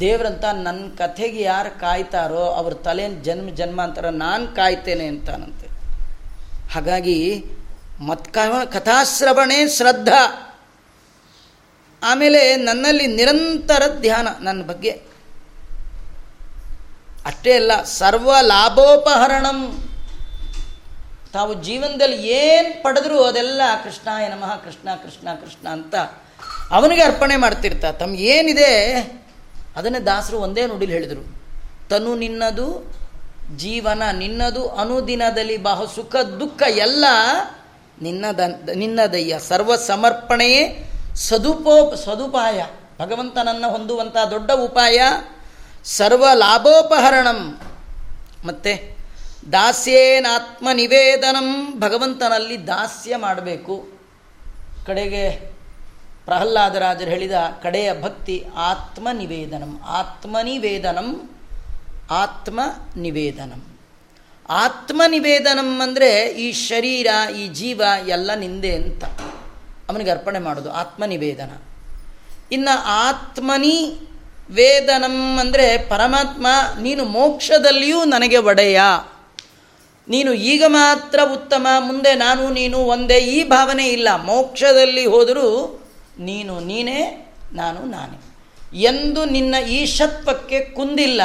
[0.01, 5.69] ದೇವ್ರಂತ ನನ್ನ ಕಥೆಗೆ ಯಾರು ಕಾಯ್ತಾರೋ ಅವ್ರ ತಲೆಯ ಜನ್ಮ ಜನ್ಮಾಂತರ ನಾನು ಕಾಯ್ತೇನೆ ಅಂತಾನಂತೆ.
[6.73, 7.45] ಹಾಗಾಗಿ
[8.01, 8.29] ಮತ್
[8.73, 10.47] ಕಥಾಶ್ರವಣೆ ಶ್ರದ್ಧಾ.
[12.03, 15.10] ಆಮೇಲೆ ನನ್ನಲ್ಲಿ ನಿರಂತರ ಧ್ಯಾನ, ನನ್ನ ಬಗ್ಗೆ
[17.27, 19.87] ಅಷ್ಟೇ ಅಲ್ಲ, ಸರ್ವ ಲಾಭೋಪಹರಣಂ.
[21.33, 25.95] ತಾವು ಜೀವನದಲ್ಲಿ ಏನು ಪಡೆದ್ರು ಅದೆಲ್ಲ ಕೃಷ್ಣಾಯ ನಮಃ, ಕೃಷ್ಣ ಕೃಷ್ಣ ಕೃಷ್ಣ ಅಂತ
[26.71, 27.85] ಅವನಿಗೆ ಅರ್ಪಣೆ ಮಾಡ್ತಿರ್ತ.
[27.85, 28.73] ತಮ್ಮ ಏನಿದೆ,
[29.77, 31.23] ಅದನ್ನೇ ದಾಸರು ಒಂದೇ ನುಡಿಲಿ ಹೇಳಿದರು.
[31.91, 32.67] ತನು ನಿನ್ನದು,
[33.57, 37.05] ಜೀವನ ನಿನ್ನದು, ಅನುದಿನದಲ್ಲಿ ಬಹು ಸುಖ, ದುಃಖ ಎಲ್ಲ
[38.03, 38.41] ನಿನ್ನದ
[38.75, 39.39] ನಿನ್ನದಯ್ಯ.
[39.39, 42.67] ಸರ್ವ ಸಮರ್ಪಣೆಯೇ ಸದುಪೋ, ಸದುಪಾಯ.
[43.01, 45.01] ಭಗವಂತನನ್ನು ಹೊಂದುವಂಥ ದೊಡ್ಡ ಉಪಾಯ.
[45.85, 47.61] ಸರ್ವ ಲಾಭೋಪಹರಣಂ
[48.45, 48.73] ಮತ್ತು
[49.53, 53.89] ದಾಸ್ಯೇನಾತ್ಮ ನಿವೇದನಂ ಭಗವಂತನಲ್ಲಿ ದಾಸ್ಯ ಮಾಡಬೇಕು.
[54.87, 55.25] ಕಡೆಗೆ
[56.25, 61.31] ಪ್ರಹ್ಲಾದರಾಜರು ಹೇಳಿದ ಕಡೆಯ ಭಕ್ತಿ ಆತ್ಮ ನಿವೇದನಂ ಆತ್ಮನಿವೇದನಂ.
[62.11, 62.61] ಆತ್ಮ
[62.97, 63.63] ನಿವೇದನಂ
[64.51, 67.07] ಆತ್ಮ ನಿವೇದನಂ ಅಂದರೆ ಈ ಶರೀರ,
[67.37, 69.05] ಈ ಜೀವ ಎಲ್ಲ ನಿಂದೆ ಅಂತ.
[69.89, 71.53] ಅವನಿಗೆ ಅರ್ಪಣೆ ಮಾಡೋದು ಆತ್ಮ ನಿವೇದನ
[72.53, 74.01] ಇನ್ನು ಆತ್ಮನಿ
[74.51, 76.47] ವೇದನಂ ಅಂದರೆ ಪರಮಾತ್ಮ,
[76.81, 78.81] ನೀನು ಮೋಕ್ಷದಲ್ಲಿಯೂ ನನಗೆ ಒಡೆಯ.
[80.09, 84.09] ನೀನು ಈಗ ಮಾತ್ರ ಉತ್ತಮ, ಮುಂದೆ ನಾನು ನೀನು ಒಂದೇ, ಈ ಭಾವನೆ ಇಲ್ಲ.
[84.17, 85.81] ಮೋಕ್ಷದಲ್ಲಿ ಹೋದರೂ
[86.19, 88.19] ನೀನು ನೀನೇ, ನಾನು ನಾನೇ.
[88.81, 91.23] ಎಂದು ನಿನ್ನ ಈಶತ್ವಕ್ಕೆ ಕುಂದಿಲ್ಲ,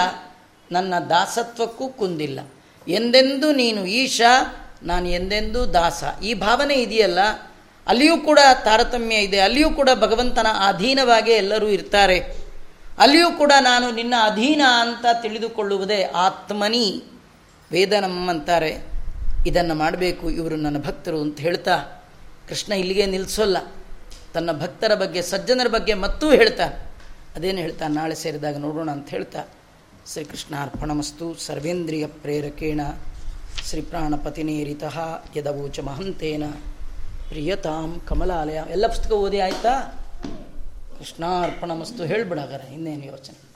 [0.72, 2.40] ನನ್ನ ದಾಸತ್ವಕ್ಕೂ ಕುಂದಿಲ್ಲ.
[2.88, 4.22] ಎಂದೆಂದು ನೀನು ಈಶ,
[4.84, 6.04] ನಾನು ಎಂದೆಂದೂ ದಾಸ.
[6.24, 7.20] ಈ ಭಾವನೆ ಇದೆಯಲ್ಲ?
[7.88, 9.40] ಅಲ್ಲಿಯೂ ಕೂಡ ತಾರತಮ್ಯ ಇದೆ.
[9.40, 12.45] ಅಲ್ಲಿಯೂ ಕೂಡ ಭಗವಂತನ ಅಧೀನವಾಗಿ ಎಲ್ಲರೂ ಇರ್ತಾರೆ.
[12.98, 17.04] ಅಲ್ಲಿಯೂ ಕೂಡ ನಾನು ನಿನ್ನ ಅಧೀನ ಅಂತ ತಿಳಿದುಕೊಳ್ಳುವುದೇ ಆತ್ಮನಿ.
[17.72, 18.96] ವೇದನಂ ಅಂತಾರೆ.
[19.48, 21.78] ಇದನ್ನು ಮಾಡಬೇಕು ಇವರು ನನ್ನ ಭಕ್ತರು ಅಂತ ಹೇಳ್ತಾ
[22.50, 23.58] ಕೃಷ್ಣ ಇಲ್ಲಿಗೆ ನಿಲ್ಲಿಸೋಲ್ಲ
[24.34, 26.66] ತನ್ನ ಭಕ್ತರ ಬಗ್ಗೆ, ಸಜ್ಜನರ ಬಗ್ಗೆ ಮತ್ತೂ ಹೇಳ್ತಾ.
[27.36, 27.88] ಅದೇನು ಹೇಳ್ತಾ?
[27.88, 29.44] ನಾಳೆ ಸೇರಿದಾಗ ನೋಡೋಣ ಅಂತ ಹೇಳ್ತಾ.
[30.12, 32.82] ಶ್ರೀಕೃಷ್ಣಾರ್ಪಣಮಸ್ತು ಸರ್ವೇಂದ್ರಿಯ ಪ್ರೇರಕೇಣ.
[33.70, 36.44] ಶ್ರೀ ಪ್ರಾಣಪತಿನೇರಿತಃ ಯದವೋಚ ಮಹಂತೇನ.
[37.30, 38.62] ಪ್ರಿಯತಾಂ ಕಮಲಾಲಯ.
[38.70, 40.05] ಎಲ್ಲ ಪುಸ್ತಕ ಓದಿ ಆಯ್ತಾ?
[40.98, 43.55] ಕೃಷ್ಣಾರ್ಪಣಮಸ್ತು ಹೇಳ್ಬಿಡಾಗಾರೆ ಇನ್ನೇನು ಯೋಚನೆ?